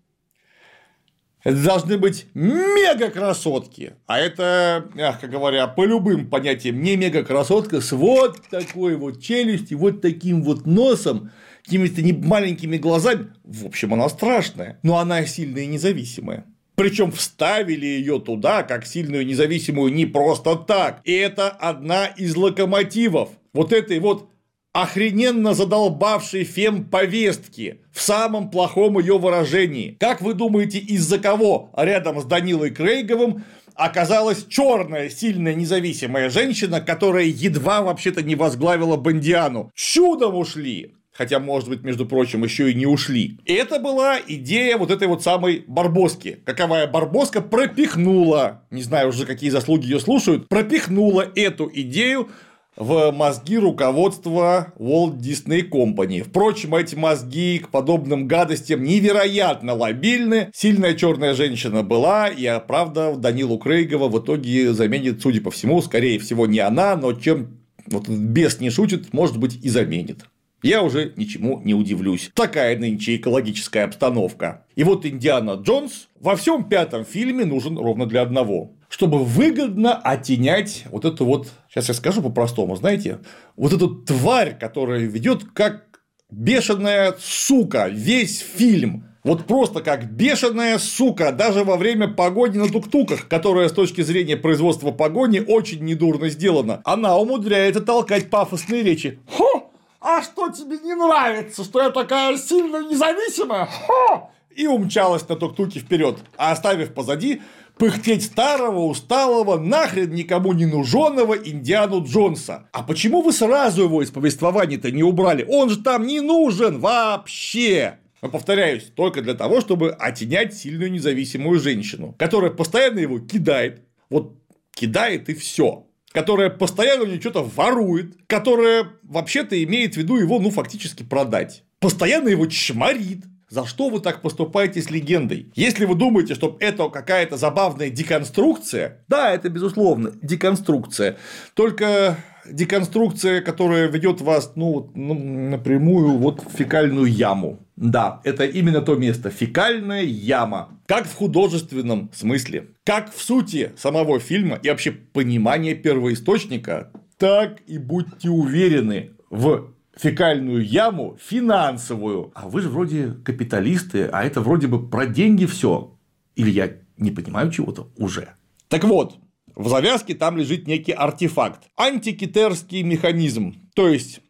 это 1.43 1.61
должны 1.61 1.97
быть 1.97 2.27
мега 2.33 3.09
красотки. 3.09 3.93
А 4.07 4.17
это, 4.17 4.89
мягко 4.93 5.27
говоря, 5.27 5.67
по 5.67 5.85
любым 5.85 6.29
понятиям 6.29 6.81
не 6.81 6.95
мега 6.95 7.23
красотка 7.23 7.81
с 7.81 7.91
вот 7.91 8.41
такой 8.49 8.95
вот 8.95 9.21
челюстью, 9.21 9.77
вот 9.77 10.01
таким 10.01 10.41
вот 10.41 10.65
носом, 10.65 11.31
какими-то 11.63 12.01
маленькими 12.25 12.77
глазами. 12.77 13.27
В 13.43 13.65
общем, 13.65 13.93
она 13.93 14.07
страшная, 14.07 14.79
но 14.83 14.97
она 14.97 15.25
сильная 15.25 15.63
и 15.63 15.67
независимая. 15.67 16.45
Причем 16.75 17.11
вставили 17.11 17.85
ее 17.85 18.19
туда, 18.19 18.63
как 18.63 18.85
сильную 18.85 19.25
независимую, 19.25 19.93
не 19.93 20.05
просто 20.05 20.55
так. 20.55 21.01
И 21.03 21.11
это 21.11 21.49
одна 21.49 22.07
из 22.07 22.35
локомотивов 22.35 23.29
вот 23.53 23.73
этой 23.73 23.99
вот 23.99 24.29
охрененно 24.73 25.53
задолбавшей 25.53 26.43
фем-повестки 26.43 27.81
в 27.91 28.01
самом 28.01 28.49
плохом 28.49 28.97
ее 28.99 29.19
выражении. 29.19 29.95
Как 29.99 30.21
вы 30.21 30.33
думаете, 30.33 30.79
из-за 30.79 31.19
кого 31.19 31.69
рядом 31.77 32.19
с 32.19 32.25
Данилой 32.25 32.71
Крейговым 32.71 33.43
оказалась 33.75 34.45
черная, 34.47 35.09
сильная, 35.09 35.53
независимая 35.53 36.29
женщина, 36.29 36.81
которая 36.81 37.25
едва 37.25 37.83
вообще-то 37.83 38.23
не 38.23 38.35
возглавила 38.35 38.97
Бандиану? 38.97 39.71
Чудом 39.75 40.35
ушли! 40.35 40.95
Хотя, 41.13 41.37
может 41.37 41.69
быть, 41.69 41.83
между 41.83 42.07
прочим, 42.07 42.43
еще 42.43 42.71
и 42.71 42.73
не 42.73 42.87
ушли. 42.87 43.37
Это 43.45 43.77
была 43.77 44.17
идея 44.27 44.79
вот 44.79 44.89
этой 44.89 45.07
вот 45.07 45.21
самой 45.21 45.63
Барбоски. 45.67 46.39
Каковая 46.43 46.87
Барбоска 46.87 47.39
пропихнула, 47.39 48.63
не 48.71 48.81
знаю 48.81 49.09
уже 49.09 49.27
какие 49.27 49.51
заслуги 49.51 49.85
ее 49.85 49.99
слушают, 49.99 50.49
пропихнула 50.49 51.31
эту 51.35 51.69
идею 51.71 52.29
в 52.75 53.11
мозги 53.11 53.57
руководства 53.57 54.73
Walt 54.77 55.17
Disney 55.17 55.69
Company. 55.69 56.23
Впрочем, 56.23 56.75
эти 56.75 56.95
мозги 56.95 57.59
к 57.59 57.69
подобным 57.69 58.27
гадостям 58.27 58.83
невероятно 58.83 59.73
лобильны. 59.73 60.49
Сильная 60.53 60.93
черная 60.93 61.33
женщина 61.33 61.83
была, 61.83 62.27
и 62.27 62.47
правда 62.67 63.15
Данилу 63.15 63.57
Крейгова 63.57 64.09
в 64.09 64.19
итоге 64.19 64.73
заменит, 64.73 65.21
судя 65.21 65.41
по 65.41 65.51
всему, 65.51 65.81
скорее 65.81 66.19
всего 66.19 66.47
не 66.47 66.59
она, 66.59 66.95
но 66.95 67.13
чем 67.13 67.59
вот 67.85 68.07
бес 68.07 68.59
не 68.59 68.69
шутит, 68.69 69.13
может 69.13 69.37
быть 69.37 69.59
и 69.63 69.69
заменит. 69.69 70.25
Я 70.63 70.81
уже 70.81 71.11
ничему 71.17 71.59
не 71.61 71.73
удивлюсь. 71.73 72.31
Такая 72.33 72.77
нынче 72.77 73.17
экологическая 73.17 73.83
обстановка. 73.83 74.65
И 74.75 74.85
вот 74.85 75.05
Индиана 75.05 75.61
Джонс 75.61 76.07
во 76.21 76.37
всем 76.37 76.63
пятом 76.63 77.03
фильме 77.03 77.43
нужен 77.43 77.77
ровно 77.77 78.05
для 78.05 78.21
одного 78.21 78.71
чтобы 78.93 79.23
выгодно 79.23 79.95
оттенять 79.95 80.83
вот 80.91 81.03
эту 81.03 81.25
вот, 81.25 81.47
сейчас 81.67 81.87
я 81.87 81.95
скажу 81.95 82.21
по-простому, 82.21 82.75
знаете, 82.75 83.21
вот 83.55 83.73
эту 83.73 83.89
тварь, 83.89 84.55
которая 84.55 84.99
ведет 84.99 85.45
как 85.55 85.99
бешеная 86.29 87.15
сука 87.19 87.87
весь 87.87 88.37
фильм. 88.37 89.05
Вот 89.23 89.47
просто 89.47 89.81
как 89.81 90.11
бешеная 90.11 90.77
сука, 90.77 91.31
даже 91.31 91.63
во 91.63 91.75
время 91.75 92.07
погони 92.07 92.59
на 92.59 92.67
тук-туках, 92.67 93.27
которая 93.27 93.67
с 93.67 93.71
точки 93.71 94.01
зрения 94.01 94.37
производства 94.37 94.91
погони 94.91 95.39
очень 95.39 95.83
недурно 95.83 96.29
сделана, 96.29 96.79
она 96.85 97.17
умудряется 97.17 97.81
толкать 97.81 98.29
пафосные 98.29 98.83
речи. 98.83 99.19
Хо! 99.27 99.71
А 100.01 100.21
что 100.21 100.51
тебе 100.51 100.77
не 100.77 100.93
нравится, 100.93 101.63
что 101.63 101.81
я 101.81 101.89
такая 101.89 102.37
сильно 102.37 102.87
независимая? 102.87 103.65
Хо! 103.65 104.29
И 104.55 104.67
умчалась 104.67 105.27
на 105.27 105.35
тук-туке 105.35 105.79
вперед, 105.79 106.19
а 106.37 106.51
оставив 106.51 106.93
позади 106.93 107.41
пыхтеть 107.77 108.23
старого, 108.23 108.85
усталого, 108.85 109.57
нахрен 109.57 110.11
никому 110.11 110.53
не 110.53 110.65
нуженного 110.65 111.33
Индиану 111.33 112.03
Джонса. 112.03 112.67
А 112.71 112.83
почему 112.83 113.21
вы 113.21 113.33
сразу 113.33 113.83
его 113.83 114.01
из 114.01 114.11
повествования-то 114.11 114.91
не 114.91 115.03
убрали? 115.03 115.45
Он 115.49 115.69
же 115.69 115.77
там 115.77 116.05
не 116.07 116.21
нужен 116.21 116.79
вообще. 116.79 117.99
Но 118.21 118.29
повторяюсь, 118.29 118.91
только 118.95 119.21
для 119.21 119.33
того, 119.33 119.59
чтобы 119.59 119.91
оттенять 119.91 120.53
сильную 120.53 120.91
независимую 120.91 121.59
женщину, 121.59 122.15
которая 122.17 122.51
постоянно 122.51 122.99
его 122.99 123.19
кидает. 123.19 123.81
Вот 124.09 124.37
кидает 124.73 125.29
и 125.29 125.33
все 125.33 125.85
которая 126.13 126.49
постоянно 126.51 127.03
у 127.03 127.07
него 127.07 127.19
что-то 127.19 127.43
ворует, 127.43 128.15
которая 128.27 128.87
вообще-то 129.01 129.61
имеет 129.63 129.95
в 129.95 129.97
виду 129.97 130.15
его, 130.17 130.39
ну, 130.39 130.51
фактически 130.51 131.03
продать. 131.03 131.63
Постоянно 131.79 132.29
его 132.29 132.45
чморит, 132.45 133.25
за 133.53 133.67
что 133.67 133.89
вы 133.89 133.99
так 133.99 134.23
поступаете 134.23 134.81
с 134.81 134.89
легендой? 134.89 135.51
Если 135.53 135.85
вы 135.85 135.93
думаете, 135.93 136.33
что 136.33 136.57
это 136.59 136.89
какая-то 136.89 137.37
забавная 137.37 137.91
деконструкция, 137.91 139.05
да, 139.07 139.31
это 139.31 139.47
безусловно 139.49 140.11
деконструкция. 140.23 141.17
Только 141.53 142.17
деконструкция, 142.49 143.41
которая 143.41 143.87
ведет 143.89 144.21
вас 144.21 144.53
ну, 144.55 144.89
ну, 144.95 145.13
напрямую 145.13 146.17
вот 146.17 146.43
в 146.43 146.57
фекальную 146.57 147.05
яму. 147.05 147.59
Да, 147.75 148.21
это 148.23 148.43
именно 148.43 148.81
то 148.81 148.95
место, 148.95 149.29
фекальная 149.29 150.01
яма. 150.01 150.79
Как 150.87 151.05
в 151.05 151.13
художественном 151.13 152.09
смысле, 152.11 152.69
как 152.83 153.13
в 153.13 153.21
сути 153.21 153.71
самого 153.77 154.19
фильма 154.19 154.59
и 154.63 154.69
вообще 154.69 154.91
понимания 154.91 155.75
первоисточника, 155.75 156.91
так 157.19 157.61
и 157.67 157.77
будьте 157.77 158.29
уверены 158.29 159.11
в 159.29 159.73
фекальную 159.95 160.65
яму 160.65 161.17
финансовую. 161.19 162.31
А 162.35 162.47
вы 162.47 162.61
же 162.61 162.69
вроде 162.69 163.11
капиталисты, 163.23 164.05
а 164.05 164.23
это 164.23 164.41
вроде 164.41 164.67
бы 164.67 164.87
про 164.87 165.05
деньги 165.05 165.45
все. 165.45 165.95
Или 166.35 166.49
я 166.49 166.71
не 166.97 167.11
понимаю 167.11 167.51
чего-то 167.51 167.89
уже. 167.97 168.29
Так 168.67 168.83
вот, 168.83 169.17
в 169.55 169.69
завязке 169.69 170.15
там 170.15 170.37
лежит 170.37 170.67
некий 170.67 170.93
артефакт. 170.93 171.69
Антикитерский 171.77 172.81
механизм. 172.81 173.55
То 173.75 173.87
есть, 173.87 174.21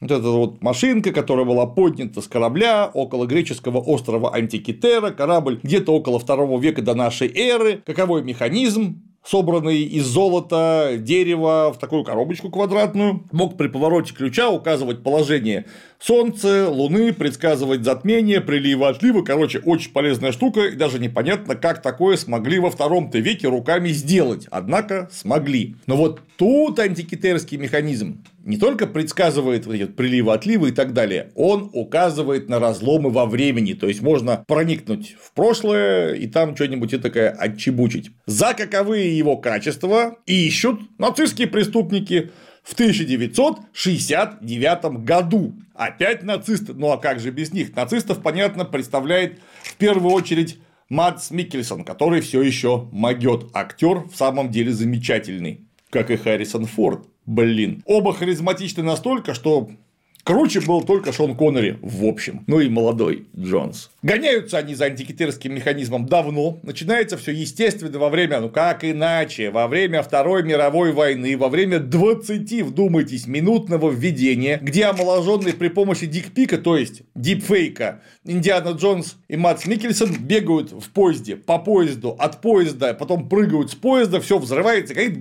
вот 0.00 0.10
эта 0.10 0.28
вот 0.28 0.62
машинка, 0.62 1.12
которая 1.12 1.46
была 1.46 1.66
поднята 1.66 2.20
с 2.20 2.26
корабля 2.26 2.90
около 2.92 3.26
греческого 3.26 3.78
острова 3.78 4.34
Антикитера, 4.34 5.10
корабль 5.10 5.60
где-то 5.62 5.94
около 5.94 6.18
второго 6.18 6.60
века 6.60 6.82
до 6.82 6.94
нашей 6.94 7.28
эры. 7.28 7.80
Каковой 7.86 8.24
механизм? 8.24 9.02
Собранный 9.24 9.82
из 9.82 10.04
золота, 10.04 10.94
дерева 10.98 11.72
в 11.72 11.78
такую 11.78 12.04
коробочку 12.04 12.50
квадратную, 12.50 13.24
мог 13.32 13.56
при 13.56 13.68
повороте 13.68 14.14
ключа 14.14 14.50
указывать 14.50 15.02
положение 15.02 15.66
Солнца, 16.00 16.68
Луны, 16.68 17.12
предсказывать 17.12 17.84
затмение, 17.84 18.40
приливы, 18.40 18.88
отливы. 18.88 19.24
Короче, 19.24 19.60
очень 19.60 19.92
полезная 19.92 20.32
штука, 20.32 20.62
и 20.62 20.74
даже 20.74 20.98
непонятно, 20.98 21.54
как 21.54 21.80
такое 21.80 22.16
смогли 22.16 22.58
во 22.58 22.70
втором-то 22.70 23.20
веке 23.20 23.48
руками 23.48 23.90
сделать. 23.90 24.48
Однако 24.50 25.08
смогли. 25.12 25.76
Но 25.86 25.96
вот 25.96 26.20
тут 26.36 26.80
антикитерский 26.80 27.56
механизм 27.56 28.24
не 28.44 28.56
только 28.56 28.86
предсказывает 28.86 29.66
вот 29.66 29.74
эти 29.74 29.84
приливы, 29.84 30.32
отливы 30.32 30.70
и 30.70 30.72
так 30.72 30.92
далее, 30.92 31.30
он 31.34 31.70
указывает 31.72 32.48
на 32.48 32.58
разломы 32.58 33.10
во 33.10 33.26
времени. 33.26 33.74
То 33.74 33.88
есть 33.88 34.02
можно 34.02 34.44
проникнуть 34.46 35.16
в 35.20 35.32
прошлое 35.32 36.14
и 36.14 36.26
там 36.26 36.56
что-нибудь 36.56 37.00
такое 37.02 37.30
отчебучить. 37.30 38.10
За 38.26 38.54
каковые 38.54 39.16
его 39.16 39.36
качества 39.36 40.16
ищут 40.26 40.80
нацистские 40.98 41.48
преступники 41.48 42.30
в 42.62 42.74
1969 42.74 44.84
году. 45.04 45.54
Опять 45.74 46.22
нацисты. 46.22 46.74
Ну 46.74 46.90
а 46.90 46.98
как 46.98 47.20
же 47.20 47.30
без 47.30 47.52
них? 47.52 47.74
Нацистов, 47.74 48.22
понятно, 48.22 48.64
представляет 48.64 49.40
в 49.62 49.76
первую 49.76 50.12
очередь 50.12 50.58
Мадс 50.88 51.30
Миккельсон, 51.30 51.84
который 51.84 52.20
все 52.20 52.42
еще 52.42 52.88
могет. 52.92 53.46
Актер 53.54 54.00
в 54.00 54.14
самом 54.14 54.50
деле 54.50 54.72
замечательный, 54.72 55.66
как 55.90 56.10
и 56.10 56.16
Харрисон 56.16 56.66
Форд. 56.66 57.06
Блин. 57.26 57.82
Оба 57.86 58.12
харизматичны 58.12 58.82
настолько, 58.82 59.34
что 59.34 59.70
Круче 60.24 60.60
был 60.60 60.82
только 60.82 61.12
Шон 61.12 61.34
Коннери, 61.34 61.78
в 61.82 62.04
общем. 62.04 62.44
Ну 62.46 62.60
и 62.60 62.68
молодой 62.68 63.26
Джонс. 63.36 63.90
Гоняются 64.02 64.58
они 64.58 64.76
за 64.76 64.84
антикитерским 64.84 65.52
механизмом 65.52 66.06
давно. 66.06 66.60
Начинается 66.62 67.16
все 67.16 67.32
естественно 67.32 67.98
во 67.98 68.08
время, 68.08 68.38
ну 68.38 68.48
как 68.48 68.84
иначе, 68.84 69.50
во 69.50 69.66
время 69.66 70.00
Второй 70.02 70.44
мировой 70.44 70.92
войны, 70.92 71.36
во 71.36 71.48
время 71.48 71.80
20, 71.80 72.62
вдумайтесь, 72.62 73.26
минутного 73.26 73.90
введения, 73.90 74.60
где 74.62 74.84
омоложенные 74.84 75.54
при 75.54 75.68
помощи 75.68 76.06
дикпика, 76.06 76.56
то 76.56 76.76
есть 76.76 77.02
дипфейка, 77.16 78.02
Индиана 78.24 78.76
Джонс 78.76 79.16
и 79.26 79.36
Матс 79.36 79.66
Микельсон 79.66 80.14
бегают 80.20 80.70
в 80.70 80.88
поезде, 80.90 81.34
по 81.34 81.58
поезду, 81.58 82.14
от 82.16 82.40
поезда, 82.40 82.94
потом 82.94 83.28
прыгают 83.28 83.72
с 83.72 83.74
поезда, 83.74 84.20
все 84.20 84.38
взрывается, 84.38 84.94
говорит 84.94 85.18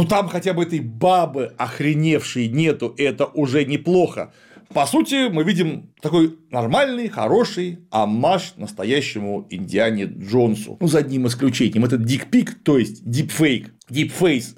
ну 0.00 0.06
там 0.06 0.28
хотя 0.28 0.54
бы 0.54 0.62
этой 0.62 0.80
бабы 0.80 1.52
охреневшей 1.58 2.48
нету, 2.48 2.94
это 2.96 3.26
уже 3.26 3.66
неплохо. 3.66 4.32
По 4.72 4.86
сути, 4.86 5.28
мы 5.28 5.44
видим 5.44 5.90
такой 6.00 6.38
нормальный, 6.50 7.08
хороший 7.08 7.80
амаш 7.90 8.54
настоящему 8.56 9.46
Индиане 9.50 10.04
Джонсу. 10.04 10.78
Ну, 10.80 10.86
за 10.86 11.00
одним 11.00 11.26
исключением. 11.26 11.84
Это 11.84 11.98
дикпик, 11.98 12.62
то 12.62 12.78
есть 12.78 13.06
дипфейк, 13.06 13.74
дипфейс. 13.90 14.56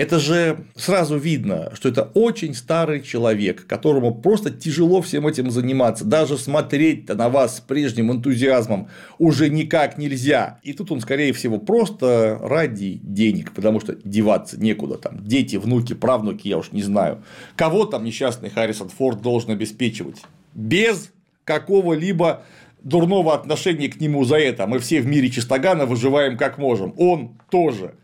Это 0.00 0.18
же 0.18 0.64
сразу 0.76 1.18
видно, 1.18 1.72
что 1.74 1.90
это 1.90 2.04
очень 2.14 2.54
старый 2.54 3.02
человек, 3.02 3.66
которому 3.66 4.14
просто 4.14 4.50
тяжело 4.50 5.02
всем 5.02 5.26
этим 5.26 5.50
заниматься. 5.50 6.06
Даже 6.06 6.38
смотреть-то 6.38 7.14
на 7.14 7.28
вас 7.28 7.58
с 7.58 7.60
прежним 7.60 8.10
энтузиазмом 8.10 8.88
уже 9.18 9.50
никак 9.50 9.98
нельзя. 9.98 10.58
И 10.62 10.72
тут 10.72 10.90
он, 10.90 11.02
скорее 11.02 11.34
всего, 11.34 11.58
просто 11.58 12.38
ради 12.40 12.98
денег, 13.02 13.52
потому 13.52 13.78
что 13.78 13.94
деваться 14.02 14.58
некуда. 14.58 14.96
Там 14.96 15.22
дети, 15.22 15.56
внуки, 15.56 15.92
правнуки, 15.92 16.48
я 16.48 16.56
уж 16.56 16.72
не 16.72 16.82
знаю. 16.82 17.22
Кого 17.54 17.84
там 17.84 18.02
несчастный 18.02 18.48
Харрисон 18.48 18.88
Форд 18.88 19.20
должен 19.20 19.50
обеспечивать? 19.50 20.22
Без 20.54 21.12
какого-либо 21.44 22.42
дурного 22.82 23.34
отношения 23.34 23.90
к 23.90 24.00
нему 24.00 24.24
за 24.24 24.38
это. 24.38 24.66
Мы 24.66 24.78
все 24.78 25.02
в 25.02 25.06
мире 25.06 25.28
чистогана 25.28 25.84
выживаем 25.84 26.38
как 26.38 26.56
можем. 26.56 26.94
Он 26.96 27.38
тоже. 27.50 27.96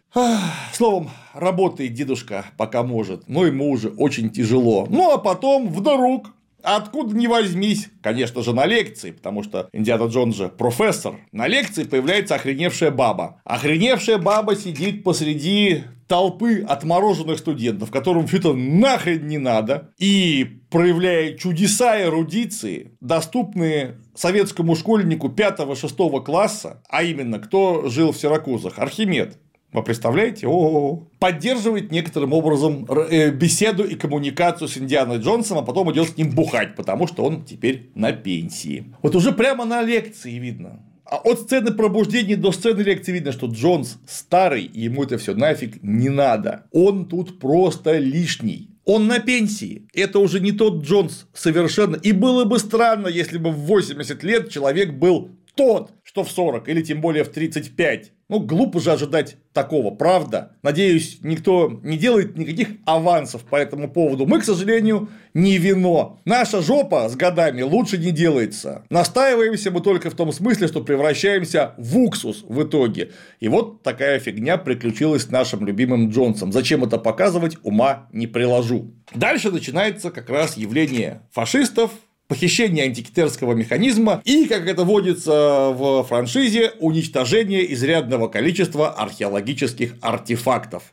Словом, 0.73 1.11
работает 1.35 1.93
дедушка 1.93 2.47
пока 2.57 2.83
может, 2.83 3.29
но 3.29 3.45
ему 3.45 3.71
уже 3.71 3.89
очень 3.89 4.31
тяжело. 4.31 4.87
Ну 4.89 5.13
а 5.13 5.19
потом 5.19 5.69
вдруг 5.69 6.33
Откуда 6.67 7.17
ни 7.17 7.29
возьмись, 7.29 7.91
конечно 8.03 8.43
же, 8.43 8.53
на 8.53 8.67
лекции, 8.67 9.13
потому 9.13 9.45
что 9.45 9.69
Индиана 9.73 10.07
Джон 10.07 10.35
же 10.35 10.49
профессор. 10.49 11.15
На 11.31 11.47
лекции 11.47 11.85
появляется 11.85 12.35
охреневшая 12.35 12.91
баба. 12.91 13.41
Охреневшая 13.45 14.19
баба 14.19 14.57
сидит 14.57 15.05
посреди 15.05 15.85
толпы 16.09 16.65
отмороженных 16.67 17.39
студентов, 17.39 17.93
которым 17.93 18.27
все 18.27 18.39
это 18.39 18.53
нахрен 18.53 19.27
не 19.29 19.39
надо, 19.39 19.93
и 19.99 20.61
проявляя 20.71 21.35
чудеса 21.35 22.03
эрудиции, 22.03 22.97
доступные 23.01 23.99
советскому 24.15 24.75
школьнику 24.75 25.29
5-6 25.29 26.25
класса, 26.25 26.83
а 26.89 27.03
именно, 27.03 27.39
кто 27.39 27.89
жил 27.89 28.13
в 28.13 28.17
Сиракузах, 28.17 28.79
Архимед, 28.79 29.39
вы 29.73 29.83
представляете? 29.83 30.47
О, 30.49 31.07
поддерживает 31.19 31.91
некоторым 31.93 32.33
образом 32.33 32.87
э, 32.87 33.31
беседу 33.31 33.85
и 33.85 33.95
коммуникацию 33.95 34.69
с 34.69 34.79
Индианой 34.79 35.19
Джонсом, 35.19 35.59
а 35.59 35.63
потом 35.63 35.93
идет 35.93 36.11
с 36.11 36.17
ним 36.17 36.31
бухать, 36.31 36.77
потому 36.77 37.07
что 37.07 37.25
он 37.25 37.45
теперь 37.45 37.91
на 37.95 38.13
пенсии. 38.13 38.95
Вот 39.03 39.15
уже 39.15 39.33
прямо 39.33 39.65
на 39.65 39.83
лекции 39.83 40.39
видно. 40.39 40.83
А 41.05 41.19
от 41.19 41.41
сцены 41.41 41.73
пробуждения 41.73 42.37
до 42.37 42.51
сцены 42.51 42.81
лекции 42.81 43.13
видно, 43.13 43.31
что 43.31 43.47
Джонс 43.47 43.99
старый, 44.09 44.65
и 44.65 44.83
ему 44.83 45.05
это 45.05 45.19
все 45.19 45.35
нафиг 45.35 45.83
не 45.83 46.09
надо. 46.09 46.65
Он 46.73 47.07
тут 47.07 47.39
просто 47.39 47.99
лишний. 47.99 48.71
Он 48.85 49.09
на 49.09 49.19
пенсии. 49.19 49.89
Это 49.95 50.21
уже 50.21 50.41
не 50.41 50.53
тот 50.53 50.85
Джонс 50.85 51.27
совершенно. 51.33 51.97
И 51.97 52.13
было 52.13 52.45
бы 52.45 52.59
странно, 52.59 53.09
если 53.09 53.37
бы 53.37 53.51
в 53.51 53.67
80 53.67 54.23
лет 54.23 54.51
человек 54.51 54.95
был 54.95 55.31
тот, 55.57 55.91
что 56.05 56.23
в 56.23 56.31
40 56.31 56.69
или 56.69 56.83
тем 56.83 57.01
более 57.01 57.25
в 57.25 57.31
35. 57.31 58.13
Ну, 58.29 58.41
глупо 58.41 58.81
же 58.81 58.93
ожидать 58.93 59.37
такого, 59.53 59.95
правда? 59.95 60.57
Надеюсь, 60.63 61.19
никто 61.23 61.81
не 61.83 61.97
делает 61.97 62.37
никаких 62.37 62.69
авансов 62.85 63.43
по 63.43 63.57
этому 63.57 63.89
поводу. 63.89 64.27
Мы, 64.27 64.41
к 64.41 64.45
сожалению, 64.45 65.09
не 65.33 65.59
вино. 65.59 66.21
Наша 66.25 66.61
жопа 66.61 67.09
с 67.09 67.15
годами 67.15 67.63
лучше 67.63 67.99
не 67.99 68.11
делается. 68.11 68.85
Настаиваемся 68.91 69.71
мы 69.71 69.81
только 69.81 70.11
в 70.11 70.15
том 70.15 70.33
смысле, 70.33 70.67
что 70.67 70.83
превращаемся 70.83 71.75
в 71.79 71.97
уксус 71.99 72.45
в 72.47 72.65
итоге. 72.65 73.13
И 73.39 73.49
вот 73.49 73.83
такая 73.83 74.19
фигня 74.19 74.59
приключилась 74.59 75.23
с 75.23 75.31
нашим 75.31 75.65
любимым 75.65 76.11
Джонсом. 76.11 76.53
Зачем 76.53 76.85
это 76.85 76.99
показывать, 76.99 77.57
ума 77.63 78.09
не 78.13 78.27
приложу. 78.27 78.93
Дальше 79.15 79.53
начинается 79.53 80.11
как 80.11 80.29
раз 80.29 80.57
явление 80.57 81.23
фашистов, 81.33 81.93
похищение 82.29 82.85
антикитерского 82.85 83.53
механизма 83.53 84.21
и, 84.25 84.47
как 84.47 84.67
это 84.67 84.85
водится 84.85 85.71
в 85.71 86.05
франшизе, 86.05 86.73
уничтожение 86.81 87.73
изрядного 87.73 88.29
количества 88.29 88.91
археологических 88.91 89.95
артефактов. 90.01 90.93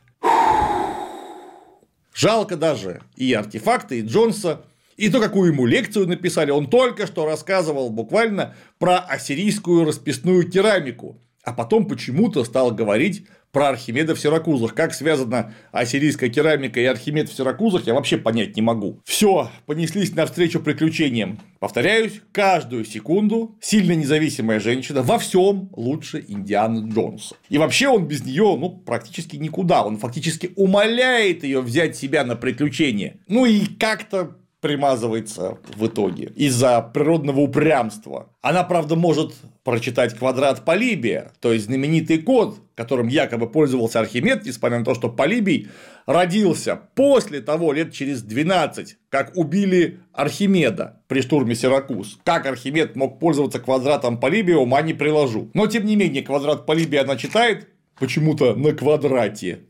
Жалко 2.14 2.56
даже 2.56 3.02
и 3.16 3.32
артефакты, 3.32 3.98
и 3.98 4.02
Джонса, 4.02 4.64
и 4.96 5.08
то, 5.10 5.20
какую 5.20 5.52
ему 5.52 5.66
лекцию 5.66 6.06
написали. 6.06 6.52
Он 6.52 6.68
только 6.70 7.06
что 7.08 7.26
рассказывал 7.26 7.90
буквально 7.90 8.54
про 8.78 8.98
ассирийскую 8.98 9.84
расписную 9.84 10.48
керамику, 10.48 11.18
а 11.42 11.52
потом 11.52 11.86
почему-то 11.86 12.44
стал 12.44 12.70
говорить 12.70 13.26
про 13.54 13.68
Архимеда 13.70 14.14
в 14.14 14.20
Сиракузах. 14.20 14.74
Как 14.74 14.92
связана 14.92 15.54
ассирийская 15.72 16.28
керамика 16.28 16.80
и 16.80 16.84
Архимед 16.84 17.30
в 17.30 17.34
Сиракузах, 17.34 17.86
я 17.86 17.94
вообще 17.94 18.18
понять 18.18 18.56
не 18.56 18.62
могу. 18.62 19.00
Все, 19.04 19.50
понеслись 19.64 20.14
навстречу 20.14 20.60
приключениям. 20.60 21.38
Повторяюсь, 21.60 22.20
каждую 22.32 22.84
секунду 22.84 23.56
сильно 23.62 23.92
независимая 23.92 24.60
женщина 24.60 25.02
во 25.02 25.18
всем 25.18 25.70
лучше 25.74 26.22
Индианы 26.26 26.90
Джонса. 26.92 27.36
И 27.48 27.56
вообще 27.56 27.88
он 27.88 28.06
без 28.06 28.24
нее 28.24 28.56
ну, 28.58 28.70
практически 28.70 29.36
никуда. 29.36 29.84
Он 29.84 29.96
фактически 29.96 30.52
умоляет 30.56 31.44
ее 31.44 31.60
взять 31.60 31.96
себя 31.96 32.24
на 32.24 32.36
приключения. 32.36 33.20
Ну 33.28 33.46
и 33.46 33.64
как-то 33.64 34.36
примазывается 34.64 35.58
в 35.76 35.86
итоге 35.86 36.32
из-за 36.36 36.80
природного 36.80 37.40
упрямства. 37.40 38.30
Она, 38.40 38.64
правда, 38.64 38.96
может 38.96 39.34
прочитать 39.62 40.16
квадрат 40.16 40.64
Полибия, 40.64 41.32
то 41.40 41.52
есть 41.52 41.66
знаменитый 41.66 42.16
код, 42.16 42.60
которым 42.74 43.08
якобы 43.08 43.46
пользовался 43.46 44.00
Архимед, 44.00 44.46
несмотря 44.46 44.78
на 44.78 44.84
то, 44.86 44.94
что 44.94 45.10
Полибий 45.10 45.68
родился 46.06 46.80
после 46.94 47.42
того, 47.42 47.74
лет 47.74 47.92
через 47.92 48.22
12, 48.22 48.96
как 49.10 49.36
убили 49.36 50.00
Архимеда 50.14 51.02
при 51.08 51.20
штурме 51.20 51.54
Сиракуз. 51.54 52.18
Как 52.24 52.46
Архимед 52.46 52.96
мог 52.96 53.18
пользоваться 53.20 53.60
квадратом 53.60 54.18
Полибия, 54.18 54.56
ума 54.56 54.80
не 54.80 54.94
приложу. 54.94 55.50
Но, 55.52 55.66
тем 55.66 55.84
не 55.84 55.94
менее, 55.94 56.22
квадрат 56.22 56.64
Полибия 56.64 57.02
она 57.02 57.16
читает 57.16 57.68
почему-то 57.98 58.54
на 58.54 58.72
квадрате. 58.72 59.66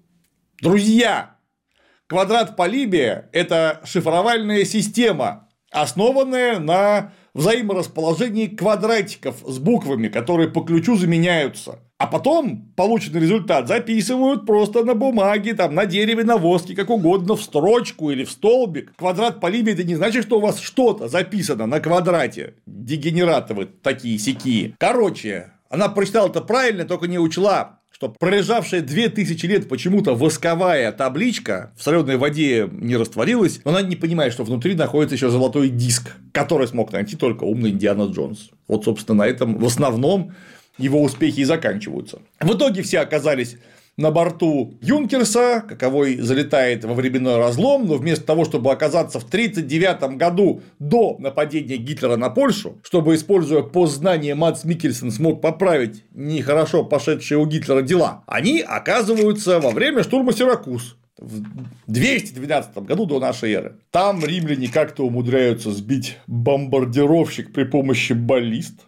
Друзья, 0.61 1.33
Квадрат 2.14 2.55
Полибия– 2.55 3.29
это 3.33 3.81
шифровальная 3.83 4.64
система, 4.64 5.48
основанная 5.72 6.61
на 6.61 7.12
взаиморасположении 7.35 8.46
квадратиков 8.46 9.38
с 9.44 9.59
буквами, 9.59 10.07
которые 10.07 10.48
по 10.48 10.61
ключу 10.61 10.94
заменяются. 10.94 11.81
А 11.98 12.07
потом 12.07 12.72
полученный 12.77 13.18
результат 13.18 13.66
записывают 13.66 14.46
просто 14.46 14.85
на 14.85 14.94
бумаге, 14.94 15.55
там, 15.55 15.74
на 15.74 15.87
дереве, 15.87 16.22
на 16.22 16.37
воске, 16.37 16.77
как 16.77 16.88
угодно, 16.88 17.35
в 17.35 17.42
строчку 17.42 18.12
или 18.12 18.22
в 18.22 18.31
столбик. 18.31 18.94
Квадрат 18.94 19.40
Полибия– 19.40 19.72
это 19.74 19.83
не 19.83 19.96
значит, 19.96 20.24
что 20.24 20.38
у 20.38 20.40
вас 20.40 20.61
что-то 20.61 21.09
записано 21.09 21.66
на 21.66 21.81
квадрате. 21.81 22.55
Дегенераты 22.64 23.55
вы 23.55 23.66
такие 23.66 24.20
сякие. 24.20 24.77
Короче, 24.79 25.50
она 25.68 25.88
прочитала 25.88 26.29
это 26.29 26.42
правильно, 26.42 26.85
только 26.85 27.09
не 27.09 27.18
учла 27.18 27.81
что 27.94 28.09
пролежавшая 28.09 28.80
2000 28.80 29.46
лет 29.46 29.68
почему-то 29.68 30.16
восковая 30.16 30.90
табличка 30.90 31.72
в 31.76 31.83
соленой 31.85 32.16
воде 32.16 32.68
не 32.72 32.96
растворилась, 32.96 33.61
но 33.64 33.70
она 33.70 33.83
не 33.83 33.94
понимает, 33.94 34.33
что 34.33 34.42
внутри 34.42 34.74
находится 34.74 35.14
еще 35.14 35.30
золотой 35.30 35.68
диск, 35.68 36.11
который 36.33 36.66
смог 36.66 36.90
найти 36.90 37.14
только 37.14 37.44
умный 37.44 37.70
Индиана 37.70 38.11
Джонс. 38.11 38.50
Вот, 38.66 38.85
собственно, 38.85 39.18
на 39.18 39.28
этом 39.28 39.59
в 39.59 39.64
основном 39.64 40.35
его 40.76 41.00
успехи 41.00 41.40
и 41.40 41.44
заканчиваются. 41.44 42.20
В 42.40 42.52
итоге 42.54 42.83
все 42.83 42.98
оказались 42.98 43.59
на 43.96 44.11
борту 44.11 44.74
Юнкерса, 44.80 45.62
каковой 45.66 46.16
залетает 46.16 46.85
во 46.85 46.94
временной 46.94 47.37
разлом, 47.37 47.87
но 47.87 47.94
вместо 47.94 48.24
того, 48.24 48.44
чтобы 48.44 48.72
оказаться 48.72 49.20
в 49.20 49.24
1939 49.24 50.16
году 50.16 50.62
до 50.78 51.16
нападения 51.18 51.76
Гитлера 51.76 52.16
на 52.16 52.30
Польшу, 52.30 52.78
чтобы, 52.83 53.14
используя 53.14 53.62
постзнание, 53.62 54.35
Мац 54.35 54.64
Микельсон 54.64 55.11
смог 55.11 55.40
поправить 55.40 56.04
нехорошо 56.12 56.85
пошедшие 56.85 57.38
у 57.38 57.46
Гитлера 57.46 57.83
дела, 57.83 58.24
они 58.26 58.61
оказываются 58.61 59.61
во 59.61 59.70
время 59.70 60.02
штурма 60.02 60.33
Сиракуз 60.33 60.96
в 61.18 61.42
212 61.87 62.78
году 62.78 63.07
до 63.07 63.20
нашей 63.20 63.52
эры. 63.52 63.76
Там 63.90 64.24
римляне 64.24 64.68
как-то 64.68 65.07
умудряются 65.07 65.70
сбить 65.70 66.18
бомбардировщик 66.26 67.52
при 67.52 67.64
помощи 67.64 68.12
баллист. 68.12 68.80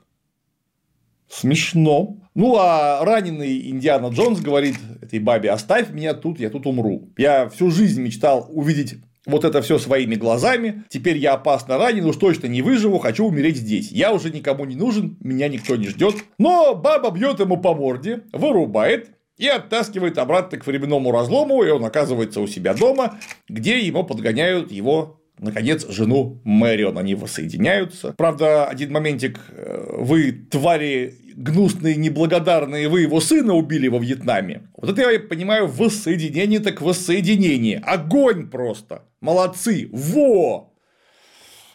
Смешно. 1.38 2.16
Ну, 2.34 2.56
а 2.56 3.04
раненый 3.04 3.68
Индиана 3.68 4.06
Джонс 4.06 4.40
говорит 4.40 4.76
этой 5.02 5.18
бабе, 5.18 5.50
оставь 5.50 5.90
меня 5.90 6.14
тут, 6.14 6.40
я 6.40 6.48
тут 6.48 6.66
умру. 6.66 7.10
Я 7.18 7.48
всю 7.50 7.70
жизнь 7.70 8.00
мечтал 8.00 8.48
увидеть 8.50 8.94
вот 9.26 9.44
это 9.44 9.60
все 9.60 9.78
своими 9.78 10.14
глазами, 10.14 10.84
теперь 10.88 11.18
я 11.18 11.34
опасно 11.34 11.76
ранен, 11.76 12.06
уж 12.06 12.16
точно 12.16 12.46
не 12.46 12.62
выживу, 12.62 12.98
хочу 12.98 13.26
умереть 13.26 13.56
здесь. 13.56 13.90
Я 13.90 14.12
уже 14.12 14.30
никому 14.30 14.64
не 14.64 14.76
нужен, 14.76 15.18
меня 15.20 15.48
никто 15.48 15.76
не 15.76 15.88
ждет. 15.88 16.14
Но 16.38 16.74
баба 16.74 17.10
бьет 17.10 17.40
ему 17.40 17.58
по 17.58 17.74
морде, 17.74 18.22
вырубает, 18.32 19.10
и 19.36 19.46
оттаскивает 19.48 20.16
обратно 20.16 20.58
к 20.58 20.66
временному 20.66 21.10
разлому, 21.10 21.62
и 21.62 21.68
он 21.68 21.84
оказывается 21.84 22.40
у 22.40 22.46
себя 22.46 22.72
дома, 22.72 23.18
где 23.48 23.80
ему 23.80 24.04
подгоняют 24.04 24.72
его 24.72 25.20
наконец, 25.38 25.86
жену 25.88 26.40
Мэрион. 26.44 26.98
Они 26.98 27.14
воссоединяются. 27.14 28.14
Правда, 28.16 28.66
один 28.66 28.92
моментик. 28.92 29.40
Э, 29.50 29.96
вы, 29.98 30.32
твари 30.32 31.14
гнусные, 31.36 31.96
неблагодарные, 31.96 32.88
вы 32.88 33.02
его 33.02 33.20
сына 33.20 33.54
убили 33.54 33.88
во 33.88 33.98
Вьетнаме. 33.98 34.68
Вот 34.76 34.90
это 34.90 35.10
я 35.10 35.20
понимаю, 35.20 35.66
воссоединение 35.66 36.60
так 36.60 36.80
воссоединение. 36.80 37.78
Огонь 37.78 38.48
просто. 38.48 39.02
Молодцы. 39.20 39.88
Во! 39.92 40.72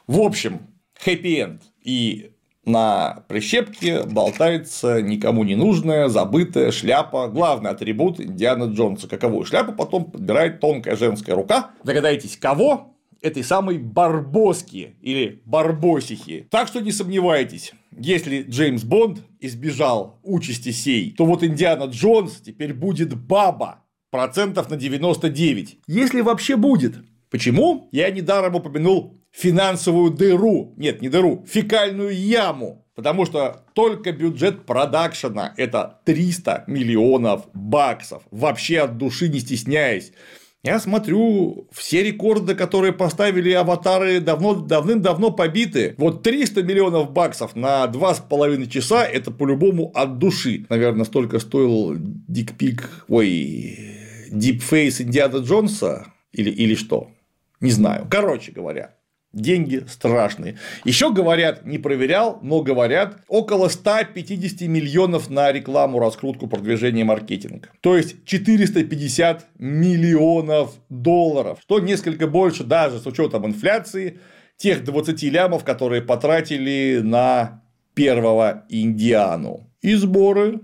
В 0.08 0.20
общем, 0.20 0.62
хэппи-энд. 1.00 1.62
И 1.84 2.32
на 2.66 3.24
прищепке 3.28 4.04
болтается 4.04 5.02
никому 5.02 5.44
не 5.44 5.56
нужная, 5.56 6.10
забытая 6.10 6.72
шляпа, 6.72 7.28
главный 7.28 7.72
атрибут 7.72 8.20
Индиана 8.20 8.66
Джонса. 8.66 9.08
Каковую 9.08 9.46
шляпу 9.46 9.74
потом 9.74 10.12
подбирает 10.12 10.60
тонкая 10.60 10.96
женская 10.96 11.36
рука. 11.36 11.72
Догадайтесь, 11.84 12.38
кого? 12.38 12.91
Этой 13.22 13.44
самой 13.44 13.78
Барбоски 13.78 14.96
или 15.02 15.42
Барбосихи. 15.46 16.48
Так 16.50 16.68
что 16.68 16.82
не 16.82 16.92
сомневайтесь, 16.92 17.74
если 17.92 18.44
Джеймс 18.44 18.84
Бонд 18.84 19.24
избежал 19.40 20.20
участи 20.24 20.72
сей, 20.72 21.12
то 21.12 21.26
вот 21.26 21.44
Индиана 21.44 21.84
Джонс 21.84 22.42
теперь 22.42 22.74
будет 22.74 23.16
баба 23.16 23.84
процентов 24.10 24.70
на 24.70 24.78
99. 24.78 25.80
Если 25.88 26.22
вообще 26.22 26.56
будет. 26.56 26.96
Почему? 27.30 27.88
Я 27.92 28.12
недаром 28.12 28.56
упомянул 28.56 29.22
финансовую 29.32 30.12
дыру, 30.12 30.74
нет, 30.78 31.02
не 31.02 31.10
дыру, 31.10 31.46
фекальную 31.48 32.14
яму, 32.14 32.86
потому 32.96 33.26
что 33.26 33.66
только 33.74 34.12
бюджет 34.12 34.66
продакшена– 34.66 35.54
это 35.58 36.02
300 36.06 36.66
миллионов 36.68 37.48
баксов, 37.54 38.24
вообще 38.32 38.80
от 38.80 38.98
души 38.98 39.30
не 39.30 39.40
стесняясь. 39.40 40.12
Я 40.64 40.80
смотрю, 40.80 41.68
все 41.72 42.04
рекорды, 42.04 42.54
которые 42.54 42.94
поставили 42.94 43.52
аватары, 43.52 44.20
давно, 44.20 44.54
давным-давно 44.54 45.32
побиты. 45.32 45.96
Вот 45.98 46.22
300 46.22 46.62
миллионов 46.62 47.12
баксов 47.12 47.56
на 47.56 47.86
2,5 47.86 48.68
часа– 48.68 49.04
это 49.06 49.32
по-любому 49.32 49.92
от 49.96 50.20
души. 50.20 50.68
Наверное, 50.70 51.06
столько 51.06 51.40
стоил 51.40 51.96
дикпик, 51.98 53.06
ой, 53.08 53.80
дипфейс 54.30 55.02
Индиана 55.02 55.38
Джонса 55.38 56.14
или, 56.32 56.52
или 56.52 56.76
что? 56.76 57.10
Не 57.60 57.72
знаю. 57.72 58.08
Короче 58.10 58.52
говоря, 58.52 58.94
Деньги 59.34 59.86
страшные. 59.88 60.58
Еще 60.84 61.14
говорят, 61.14 61.66
не 61.66 61.78
проверял, 61.78 62.40
но 62.42 62.62
говорят, 62.62 63.22
около 63.30 63.70
150 63.70 64.68
миллионов 64.68 65.30
на 65.30 65.52
рекламу, 65.54 66.00
раскрутку, 66.00 66.48
продвижение, 66.48 67.06
маркетинг. 67.06 67.72
То 67.80 67.96
есть 67.96 68.26
450 68.26 69.48
миллионов 69.58 70.74
долларов, 70.90 71.60
что 71.62 71.80
несколько 71.80 72.28
больше 72.28 72.66
даже 72.66 73.00
с 73.00 73.08
учетом 73.08 73.46
инфляции 73.46 74.20
тех 74.58 74.84
20 74.84 75.24
лямов, 75.24 75.64
которые 75.64 76.02
потратили 76.02 77.00
на 77.02 77.64
первого 77.94 78.66
Индиану. 78.70 79.72
И 79.82 79.96
сборы 79.96 80.60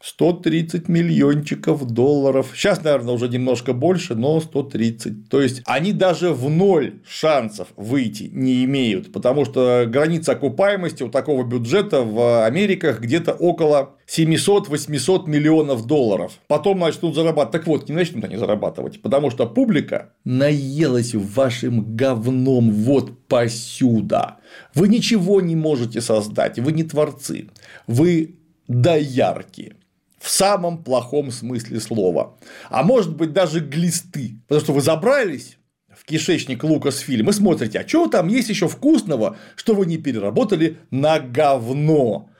130 0.00 0.88
миллиончиков 0.88 1.84
долларов. 1.84 2.52
Сейчас, 2.54 2.84
наверное, 2.84 3.14
уже 3.14 3.28
немножко 3.28 3.72
больше, 3.72 4.14
но 4.14 4.40
130. 4.40 5.28
То 5.28 5.40
есть 5.42 5.62
они 5.66 5.92
даже 5.92 6.32
в 6.32 6.48
ноль 6.48 7.00
шансов 7.04 7.68
выйти 7.76 8.30
не 8.32 8.64
имеют, 8.64 9.12
потому 9.12 9.44
что 9.44 9.86
граница 9.88 10.32
окупаемости 10.32 11.02
у 11.02 11.08
такого 11.08 11.42
бюджета 11.42 12.02
в 12.02 12.44
Америках 12.46 13.00
где-то 13.00 13.32
около 13.32 13.96
700-800 14.06 15.28
миллионов 15.28 15.84
долларов. 15.84 16.38
Потом 16.46 16.78
начнут 16.78 17.16
зарабатывать. 17.16 17.50
Так 17.50 17.66
вот, 17.66 17.88
не 17.88 17.94
начнут 17.96 18.24
они 18.24 18.36
зарабатывать, 18.36 19.02
потому 19.02 19.30
что 19.30 19.46
публика 19.46 20.10
наелась 20.24 21.12
вашим 21.14 21.96
говном 21.96 22.70
вот 22.70 23.26
посюда. 23.26 24.36
Вы 24.74 24.88
ничего 24.88 25.40
не 25.40 25.56
можете 25.56 26.00
создать, 26.00 26.60
вы 26.60 26.70
не 26.70 26.84
творцы, 26.84 27.48
вы 27.88 28.36
доярки 28.68 29.77
в 30.18 30.28
самом 30.28 30.82
плохом 30.82 31.30
смысле 31.30 31.80
слова. 31.80 32.36
А 32.70 32.82
может 32.82 33.16
быть 33.16 33.32
даже 33.32 33.60
глисты. 33.60 34.40
Потому 34.48 34.64
что 34.64 34.72
вы 34.72 34.80
забрались 34.80 35.58
в 35.94 36.04
кишечник 36.04 36.62
Лукасфильм 36.64 37.28
и 37.28 37.32
смотрите, 37.32 37.80
а 37.80 37.88
что 37.88 38.06
там 38.06 38.28
есть 38.28 38.48
еще 38.48 38.68
вкусного, 38.68 39.36
что 39.56 39.74
вы 39.74 39.86
не 39.86 39.98
переработали 39.98 40.78
на 40.90 41.18
говно. 41.18 42.30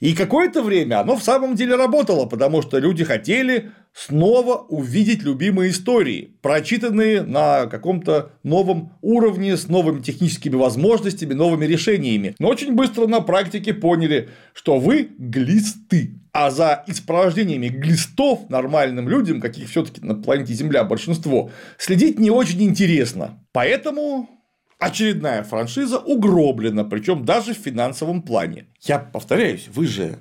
И 0.00 0.14
какое-то 0.14 0.62
время 0.62 1.00
оно 1.00 1.16
в 1.16 1.24
самом 1.24 1.56
деле 1.56 1.74
работало, 1.74 2.26
потому 2.26 2.62
что 2.62 2.78
люди 2.78 3.02
хотели 3.02 3.72
снова 3.92 4.64
увидеть 4.68 5.24
любимые 5.24 5.72
истории, 5.72 6.36
прочитанные 6.40 7.22
на 7.22 7.66
каком-то 7.66 8.30
новом 8.44 8.92
уровне, 9.02 9.56
с 9.56 9.66
новыми 9.66 10.00
техническими 10.00 10.54
возможностями, 10.54 11.34
новыми 11.34 11.64
решениями. 11.66 12.36
Но 12.38 12.48
очень 12.48 12.74
быстро 12.74 13.08
на 13.08 13.20
практике 13.20 13.74
поняли, 13.74 14.28
что 14.52 14.78
вы 14.78 15.08
глисты. 15.18 16.20
А 16.32 16.52
за 16.52 16.84
исправлениями 16.86 17.66
глистов 17.66 18.48
нормальным 18.48 19.08
людям, 19.08 19.40
каких 19.40 19.68
все-таки 19.68 20.00
на 20.04 20.14
планете 20.14 20.54
Земля 20.54 20.84
большинство, 20.84 21.50
следить 21.76 22.20
не 22.20 22.30
очень 22.30 22.62
интересно. 22.62 23.44
Поэтому 23.50 24.37
очередная 24.78 25.42
франшиза 25.42 25.98
угроблена, 25.98 26.84
причем 26.84 27.24
даже 27.24 27.54
в 27.54 27.58
финансовом 27.58 28.22
плане. 28.22 28.66
Я 28.80 28.98
повторяюсь, 28.98 29.68
вы 29.68 29.86
же 29.86 30.18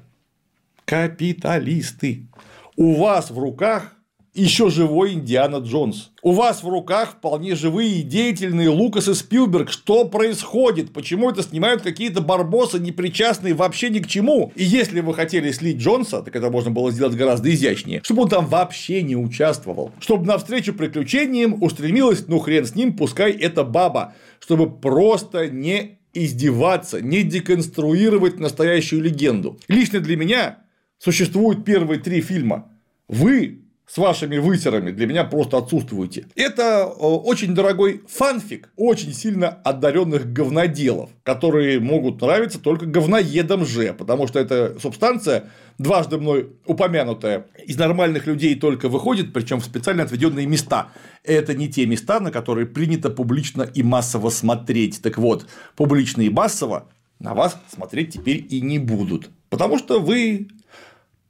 капиталисты. 0.86 2.28
У 2.76 2.96
вас 2.96 3.32
в 3.32 3.38
руках 3.38 3.97
еще 4.42 4.70
живой 4.70 5.14
Индиана 5.14 5.58
Джонс. 5.58 6.12
У 6.22 6.32
вас 6.32 6.64
в 6.64 6.68
руках 6.68 7.14
вполне 7.14 7.56
живые 7.56 8.00
и 8.00 8.04
деятельные 8.04 8.70
Лукас 8.70 9.08
и 9.08 9.14
Спилберг. 9.14 9.72
Что 9.72 10.06
происходит? 10.06 10.94
Почему 10.94 11.30
это 11.30 11.42
снимают 11.42 11.82
какие-то 11.82 12.22
барбосы, 12.22 12.80
не 12.80 12.92
причастные 12.92 13.54
вообще 13.54 13.90
ни 13.90 14.00
к 14.00 14.08
чему? 14.08 14.52
И 14.56 14.64
если 14.64 15.00
вы 15.02 15.14
хотели 15.14 15.52
слить 15.52 15.78
Джонса, 15.78 16.22
так 16.22 16.36
это 16.36 16.52
можно 16.52 16.72
было 16.72 16.92
сделать 16.92 17.16
гораздо 17.16 17.52
изящнее, 17.54 18.02
чтобы 18.04 18.24
он 18.24 18.30
там 18.30 18.46
вообще 18.46 19.02
не 19.02 19.16
участвовал. 19.16 19.92
Чтобы 20.00 20.26
навстречу 20.26 20.74
приключениям 20.74 21.62
устремилась, 21.62 22.28
ну 22.28 22.40
хрен 22.40 22.66
с 22.66 22.76
ним, 22.76 22.96
пускай 22.96 23.32
это 23.32 23.64
баба. 23.64 24.14
Чтобы 24.40 24.70
просто 24.70 25.48
не 25.48 26.00
издеваться, 26.14 27.02
не 27.02 27.24
деконструировать 27.24 28.40
настоящую 28.40 29.02
легенду. 29.02 29.60
Лично 29.68 30.00
для 30.00 30.18
меня 30.18 30.60
существуют 31.00 31.66
первые 31.66 32.00
три 32.00 32.22
фильма. 32.22 32.72
Вы 33.08 33.67
с 33.88 33.98
вашими 33.98 34.38
высерами 34.38 34.92
для 34.92 35.08
меня 35.08 35.24
просто 35.24 35.58
отсутствуете. 35.58 36.28
Это 36.36 36.84
э, 36.84 36.94
очень 37.00 37.56
дорогой 37.56 38.04
фанфик 38.08 38.70
очень 38.76 39.14
сильно 39.14 39.48
одаренных 39.48 40.34
говноделов, 40.34 41.10
которые 41.24 41.80
могут 41.80 42.22
нравиться 42.22 42.60
только 42.60 42.86
говноедам 42.86 43.66
же, 43.66 43.94
потому 43.94 44.28
что 44.28 44.40
эта 44.40 44.78
субстанция, 44.80 45.50
дважды 45.78 46.18
мной 46.18 46.50
упомянутая, 46.66 47.48
из 47.66 47.78
нормальных 47.78 48.28
людей 48.28 48.56
только 48.56 48.90
выходит, 48.90 49.32
причем 49.32 49.62
в 49.62 49.66
специально 49.66 50.04
отведенные 50.04 50.46
места. 50.46 50.90
Это 51.24 51.54
не 51.54 51.70
те 51.70 51.86
места, 51.86 52.20
на 52.20 52.30
которые 52.30 52.68
принято 52.68 53.10
публично 53.10 53.64
и 53.64 53.84
массово 53.84 54.30
смотреть. 54.30 55.02
Так 55.02 55.18
вот, 55.18 55.48
публично 55.78 56.22
и 56.22 56.30
массово 56.30 56.90
на 57.20 57.34
вас 57.34 57.58
смотреть 57.74 58.14
теперь 58.14 58.46
и 58.50 58.60
не 58.60 58.80
будут. 58.80 59.30
Потому 59.50 59.78
что 59.78 60.02
вы 60.02 60.50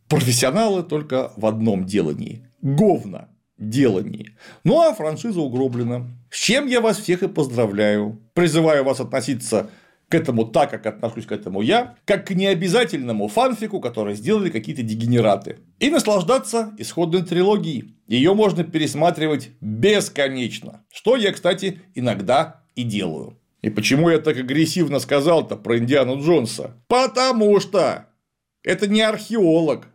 профессионалы 0.07 0.81
только 0.81 1.33
в 1.37 1.45
одном 1.45 1.85
делании 1.85 2.46
говна 2.61 3.29
делании. 3.57 4.35
Ну 4.63 4.79
а 4.81 4.93
франшиза 4.93 5.39
угроблена. 5.41 6.07
С 6.29 6.39
чем 6.39 6.67
я 6.67 6.81
вас 6.81 6.97
всех 6.99 7.23
и 7.23 7.27
поздравляю. 7.27 8.21
Призываю 8.33 8.83
вас 8.83 8.99
относиться 8.99 9.69
к 10.09 10.15
этому 10.15 10.45
так, 10.45 10.69
как 10.69 10.85
отношусь 10.85 11.25
к 11.25 11.31
этому 11.31 11.61
я, 11.61 11.95
как 12.05 12.27
к 12.27 12.31
необязательному 12.31 13.27
фанфику, 13.27 13.81
который 13.81 14.15
сделали 14.15 14.49
какие-то 14.49 14.83
дегенераты. 14.83 15.57
И 15.79 15.89
наслаждаться 15.89 16.73
исходной 16.77 17.23
трилогией. 17.23 17.95
Ее 18.07 18.33
можно 18.33 18.63
пересматривать 18.63 19.49
бесконечно. 19.59 20.85
Что 20.91 21.17
я, 21.17 21.33
кстати, 21.33 21.81
иногда 21.93 22.63
и 22.75 22.83
делаю. 22.83 23.37
И 23.61 23.69
почему 23.69 24.09
я 24.09 24.19
так 24.19 24.37
агрессивно 24.37 24.99
сказал-то 24.99 25.57
про 25.57 25.77
Индиану 25.77 26.21
Джонса? 26.21 26.75
Потому 26.87 27.59
что 27.59 28.05
это 28.63 28.87
не 28.87 29.01
археолог, 29.01 29.87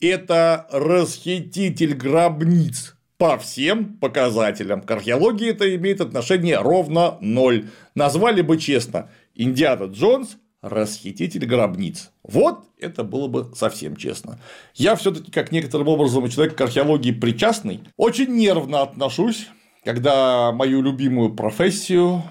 это 0.00 0.66
расхититель 0.70 1.94
гробниц 1.94 2.96
по 3.18 3.38
всем 3.38 3.96
показателям. 3.96 4.82
К 4.82 4.90
археологии 4.90 5.50
это 5.50 5.74
имеет 5.76 6.00
отношение 6.00 6.58
ровно 6.58 7.16
ноль. 7.20 7.68
Назвали 7.94 8.42
бы 8.42 8.58
честно 8.58 9.10
Индиана 9.34 9.84
Джонс 9.84 10.36
расхититель 10.62 11.46
гробниц. 11.46 12.10
Вот 12.22 12.64
это 12.78 13.04
было 13.04 13.28
бы 13.28 13.52
совсем 13.54 13.96
честно. 13.96 14.38
Я 14.74 14.96
все-таки, 14.96 15.30
как 15.30 15.52
некоторым 15.52 15.88
образом 15.88 16.28
человек 16.28 16.56
к 16.56 16.60
археологии 16.60 17.12
причастный, 17.12 17.80
очень 17.96 18.34
нервно 18.34 18.82
отношусь, 18.82 19.48
когда 19.84 20.52
мою 20.52 20.82
любимую 20.82 21.34
профессию 21.34 22.22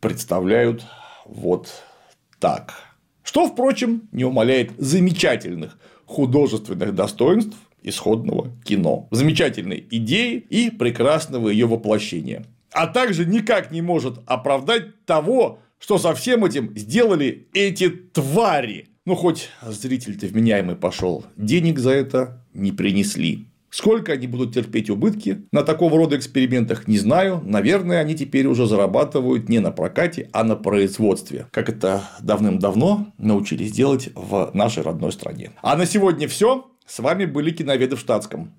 представляют 0.00 0.84
вот 1.24 1.82
так. 2.38 2.74
Что, 3.22 3.46
впрочем, 3.46 4.08
не 4.12 4.24
умаляет 4.24 4.72
замечательных 4.78 5.78
художественных 6.10 6.94
достоинств 6.94 7.56
исходного 7.82 8.50
кино, 8.64 9.08
замечательной 9.10 9.86
идеи 9.90 10.44
и 10.50 10.70
прекрасного 10.70 11.48
ее 11.48 11.66
воплощения. 11.66 12.44
А 12.72 12.86
также 12.86 13.24
никак 13.24 13.70
не 13.70 13.80
может 13.80 14.18
оправдать 14.26 15.04
того, 15.04 15.60
что 15.78 15.98
со 15.98 16.14
всем 16.14 16.44
этим 16.44 16.76
сделали 16.76 17.48
эти 17.54 17.88
твари. 17.88 18.88
Ну, 19.06 19.14
хоть 19.14 19.48
зритель-то 19.62 20.26
вменяемый 20.26 20.76
пошел, 20.76 21.24
денег 21.36 21.78
за 21.78 21.90
это 21.90 22.44
не 22.52 22.72
принесли. 22.72 23.46
Сколько 23.70 24.12
они 24.12 24.26
будут 24.26 24.52
терпеть 24.52 24.90
убытки 24.90 25.46
на 25.52 25.62
такого 25.62 25.96
рода 25.96 26.16
экспериментах, 26.16 26.88
не 26.88 26.98
знаю. 26.98 27.40
Наверное, 27.44 28.00
они 28.00 28.16
теперь 28.16 28.46
уже 28.46 28.66
зарабатывают 28.66 29.48
не 29.48 29.60
на 29.60 29.70
прокате, 29.70 30.28
а 30.32 30.42
на 30.42 30.56
производстве. 30.56 31.46
Как 31.52 31.68
это 31.68 32.02
давным-давно 32.20 33.12
научились 33.16 33.70
делать 33.70 34.10
в 34.14 34.50
нашей 34.54 34.82
родной 34.82 35.12
стране. 35.12 35.52
А 35.62 35.76
на 35.76 35.86
сегодня 35.86 36.26
все. 36.26 36.66
С 36.84 36.98
вами 36.98 37.24
были 37.24 37.52
киноведы 37.52 37.94
в 37.94 38.00
штатском. 38.00 38.52